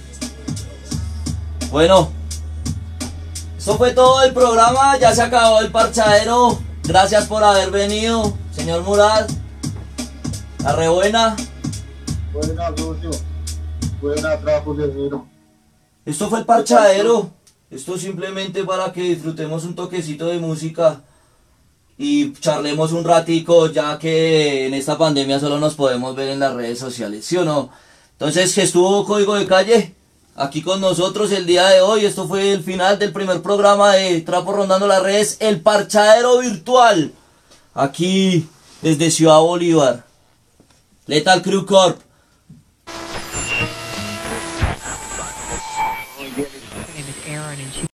Bueno, 1.70 2.10
eso 3.58 3.76
fue 3.76 3.92
todo 3.92 4.22
el 4.22 4.32
programa. 4.32 4.96
Ya 4.98 5.14
se 5.14 5.22
acabó 5.22 5.60
el 5.60 5.70
parchadero. 5.70 6.58
Gracias 6.84 7.26
por 7.26 7.42
haber 7.42 7.70
venido, 7.70 8.36
señor 8.52 8.82
Murat. 8.82 9.30
La 10.62 10.72
rebuena. 10.72 11.36
Buena, 12.32 12.68
socio. 12.76 13.10
Buena, 14.00 14.38
trabajo, 14.38 14.74
guerrero. 14.74 15.26
Esto 16.04 16.28
fue 16.28 16.40
el 16.40 16.46
parchadero. 16.46 17.30
Esto 17.74 17.98
simplemente 17.98 18.62
para 18.62 18.92
que 18.92 19.02
disfrutemos 19.02 19.64
un 19.64 19.74
toquecito 19.74 20.26
de 20.26 20.38
música 20.38 21.02
y 21.98 22.32
charlemos 22.34 22.92
un 22.92 23.02
ratico, 23.02 23.66
ya 23.66 23.98
que 23.98 24.66
en 24.66 24.74
esta 24.74 24.96
pandemia 24.96 25.40
solo 25.40 25.58
nos 25.58 25.74
podemos 25.74 26.14
ver 26.14 26.28
en 26.28 26.38
las 26.38 26.54
redes 26.54 26.78
sociales, 26.78 27.24
¿sí 27.24 27.36
o 27.36 27.44
no? 27.44 27.70
Entonces, 28.12 28.54
que 28.54 28.62
estuvo 28.62 29.04
Código 29.04 29.34
de 29.34 29.46
Calle 29.46 29.92
aquí 30.36 30.62
con 30.62 30.80
nosotros 30.80 31.32
el 31.32 31.46
día 31.46 31.66
de 31.66 31.80
hoy. 31.80 32.04
Esto 32.04 32.28
fue 32.28 32.52
el 32.52 32.62
final 32.62 32.96
del 33.00 33.12
primer 33.12 33.42
programa 33.42 33.94
de 33.94 34.20
Trapo 34.20 34.52
Rondando 34.52 34.86
las 34.86 35.02
Redes, 35.02 35.38
el 35.40 35.60
parchadero 35.60 36.38
virtual, 36.38 37.12
aquí 37.74 38.46
desde 38.82 39.10
Ciudad 39.10 39.40
Bolívar. 39.40 40.06
Lethal 41.06 41.42
Crew 41.42 41.66
Corp. 41.66 42.03